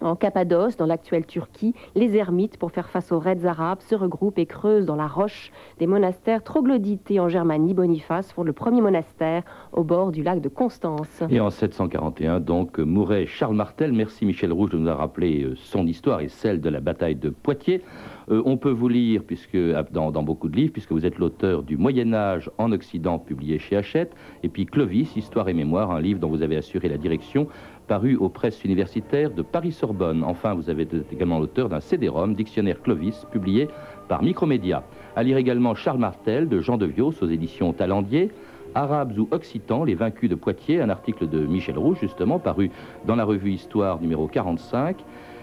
En 0.00 0.14
Cappadoce, 0.14 0.76
dans 0.76 0.86
l'actuelle 0.86 1.26
Turquie, 1.26 1.74
les 1.94 2.16
ermites, 2.16 2.58
pour 2.58 2.70
faire 2.70 2.88
face 2.88 3.12
aux 3.12 3.18
raids 3.18 3.46
arabes, 3.46 3.80
se 3.80 3.94
regroupent 3.94 4.38
et 4.38 4.46
creusent 4.46 4.86
dans 4.86 4.96
la 4.96 5.06
roche 5.06 5.50
des 5.78 5.86
monastères 5.86 6.42
troglodytes. 6.42 7.12
En 7.18 7.28
Germanie, 7.28 7.72
Boniface 7.72 8.32
font 8.32 8.42
le 8.42 8.52
premier 8.52 8.80
monastère 8.80 9.42
au 9.72 9.84
bord 9.84 10.12
du 10.12 10.22
lac 10.22 10.40
de 10.40 10.48
Constance. 10.48 11.22
Et 11.30 11.40
en 11.40 11.50
741, 11.50 12.40
donc, 12.40 12.78
mourait 12.78 13.26
Charles 13.26 13.54
Martel. 13.54 13.92
Merci 13.92 14.26
Michel 14.26 14.52
Rouge 14.52 14.70
de 14.70 14.78
nous 14.78 14.88
avoir 14.88 14.98
rappelé 14.98 15.44
euh, 15.44 15.54
son 15.56 15.86
histoire 15.86 16.20
et 16.20 16.28
celle 16.28 16.60
de 16.60 16.68
la 16.68 16.80
bataille 16.80 17.16
de 17.16 17.30
Poitiers. 17.30 17.82
Euh, 18.28 18.42
on 18.44 18.56
peut 18.56 18.70
vous 18.70 18.88
lire 18.88 19.22
puisque, 19.24 19.56
ah, 19.56 19.84
dans, 19.90 20.10
beaucoup 20.22 20.48
de 20.48 20.56
livres, 20.56 20.72
puisque 20.72 20.92
vous 20.92 21.06
êtes 21.06 21.18
l'auteur 21.18 21.62
du 21.62 21.76
Moyen 21.76 22.12
Âge 22.12 22.50
en 22.58 22.72
Occident, 22.72 23.18
publié 23.18 23.58
chez 23.58 23.76
Hachette, 23.76 24.14
et 24.42 24.48
puis 24.48 24.66
Clovis, 24.66 25.14
Histoire 25.16 25.48
et 25.48 25.54
Mémoire, 25.54 25.90
un 25.90 26.00
livre 26.00 26.20
dont 26.20 26.28
vous 26.28 26.42
avez 26.42 26.56
assuré 26.56 26.88
la 26.88 26.98
direction, 26.98 27.48
paru 27.86 28.16
aux 28.16 28.28
presses 28.28 28.64
universitaires 28.64 29.30
de 29.30 29.42
Paris-Sorbonne. 29.42 30.24
Enfin, 30.24 30.54
vous 30.54 30.70
avez 30.70 30.86
également 31.12 31.38
l'auteur 31.38 31.68
d'un 31.68 31.80
CD-ROM, 31.80 32.34
Dictionnaire 32.34 32.80
Clovis, 32.82 33.26
publié 33.30 33.68
par 34.08 34.22
Micromédia. 34.22 34.82
À 35.14 35.22
lire 35.22 35.36
également 35.36 35.74
Charles 35.74 35.98
Martel 35.98 36.48
de 36.48 36.60
Jean 36.60 36.76
de 36.76 36.86
Vios 36.86 37.14
aux 37.20 37.28
éditions 37.28 37.72
Talendier, 37.72 38.30
Arabes 38.74 39.18
ou 39.18 39.28
Occitans, 39.30 39.84
les 39.84 39.94
vaincus 39.94 40.28
de 40.28 40.34
Poitiers, 40.34 40.80
un 40.80 40.90
article 40.90 41.28
de 41.28 41.46
Michel 41.46 41.78
Rouge, 41.78 41.98
justement, 42.00 42.38
paru 42.38 42.70
dans 43.06 43.16
la 43.16 43.24
revue 43.24 43.52
Histoire 43.52 44.00
numéro 44.00 44.26
45. 44.26 44.96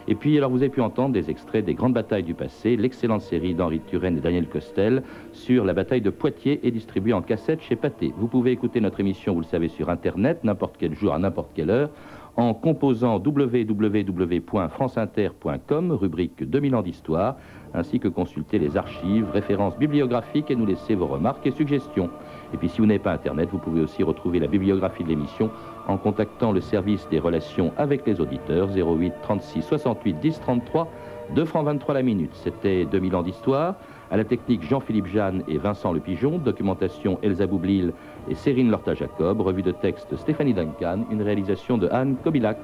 Et 0.08 0.16
puis, 0.16 0.38
alors, 0.38 0.52
vous 0.52 0.58
avez 0.58 0.70
pu 0.70 0.82
entendre 0.82 1.14
des 1.14 1.30
extraits 1.30 1.64
des 1.64 1.74
grandes 1.74 1.94
batailles 1.94 2.24
du 2.24 2.34
passé, 2.34 2.76
l'excellente 2.76 3.22
série 3.22 3.56
d'Henri 3.56 3.80
Turenne 3.88 4.18
et 4.18 4.22
Daniel 4.22 4.48
Costel 4.48 5.02
sur 5.32 5.64
la 5.64 5.74
bataille 5.74 6.02
de 6.02 6.10
Poitiers 6.10 6.60
est 6.64 6.72
distribuée 6.72 7.14
en 7.14 7.22
cassette 7.22 7.62
chez 7.62 7.78
Pathé. 7.78 8.14
Vous 8.18 8.28
pouvez 8.28 8.52
écouter 8.52 8.82
notre 8.82 9.00
émission, 9.00 9.34
vous 9.34 9.40
le 9.40 9.46
savez, 9.46 9.70
sur 9.70 9.90
Internet, 9.90 10.44
n'importe 10.44 10.76
quel 10.78 10.94
jour, 10.94 11.14
à 11.14 11.20
n'importe 11.20 11.52
quelle 11.56 11.70
heure, 11.70 11.90
en 12.36 12.54
composant 12.54 13.20
www.franceinter.com, 13.20 15.92
rubrique 15.92 16.50
2000 16.50 16.76
ans 16.76 16.82
d'histoire, 16.82 17.36
ainsi 17.74 18.00
que 18.00 18.08
consulter 18.08 18.60
les 18.60 18.78
archives, 18.78 19.30
références 19.32 19.78
bibliographiques 19.78 20.50
et 20.50 20.56
nous 20.56 20.66
laisser 20.66 20.96
vos 20.96 21.08
remarques 21.08 21.46
et 21.46 21.52
suggestions. 21.52 22.10
Et 22.54 22.58
puis 22.58 22.70
si 22.70 22.80
vous 22.80 22.88
n'avez 22.88 23.00
pas 23.00 23.12
Internet, 23.14 23.50
vous 23.52 23.58
pouvez 23.58 23.82
aussi 23.82 24.04
retrouver 24.04 24.40
la 24.40 24.48
bibliographie 24.48 25.04
de 25.04 25.10
l'émission 25.10 25.50
en 25.88 25.98
contactant 25.98 26.52
le 26.52 26.62
service 26.62 27.08
des 27.10 27.20
relations 27.20 27.74
avec 27.78 28.08
les 28.08 28.22
auditeurs 28.22 28.70
08 28.76 29.14
36 29.22 29.62
68 29.64 30.20
10 30.20 30.40
33 30.40 30.88
2 31.36 31.46
francs 31.46 31.66
23 31.66 31.96
la 31.96 32.04
minute. 32.04 32.32
C'était 32.34 32.86
2000 32.86 33.16
ans 33.16 33.24
d'histoire. 33.24 33.76
À 34.12 34.18
la 34.18 34.24
technique 34.24 34.64
Jean-Philippe 34.64 35.08
Jeanne 35.08 35.44
et 35.48 35.58
Vincent 35.58 35.92
Le 35.92 36.00
Pigeon, 36.00 36.38
documentation 36.38 37.18
Elsa 37.24 37.48
Boublil 37.48 37.94
et 38.30 38.36
Cérine 38.36 38.70
Lorta-Jacob, 38.70 39.42
revue 39.42 39.64
de 39.64 39.72
texte 39.72 40.16
Stéphanie 40.16 40.54
Duncan, 40.54 41.06
une 41.12 41.22
réalisation 41.22 41.78
de 41.78 41.88
Anne 41.90 42.16
Kobilac. 42.24 42.58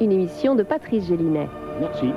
Une 0.00 0.12
émission 0.12 0.54
de 0.54 0.62
Patrice 0.62 1.06
Gélinet. 1.06 1.48
Merci. 1.80 2.12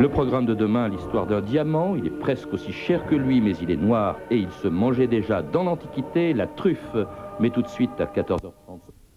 Le 0.00 0.08
programme 0.08 0.46
de 0.46 0.54
demain, 0.54 0.88
l'histoire 0.88 1.26
d'un 1.26 1.40
diamant, 1.40 1.94
il 1.94 2.06
est 2.06 2.18
presque 2.18 2.52
aussi 2.54 2.72
cher 2.72 3.04
que 3.06 3.14
lui, 3.14 3.40
mais 3.40 3.52
il 3.60 3.70
est 3.70 3.76
noir 3.76 4.16
et 4.30 4.36
il 4.36 4.50
se 4.50 4.68
mangeait 4.68 5.06
déjà 5.06 5.42
dans 5.42 5.64
l'Antiquité, 5.64 6.32
la 6.32 6.46
truffe, 6.46 6.96
mais 7.38 7.50
tout 7.50 7.62
de 7.62 7.68
suite 7.68 8.00
à 8.00 8.06
14h30. 8.06 8.59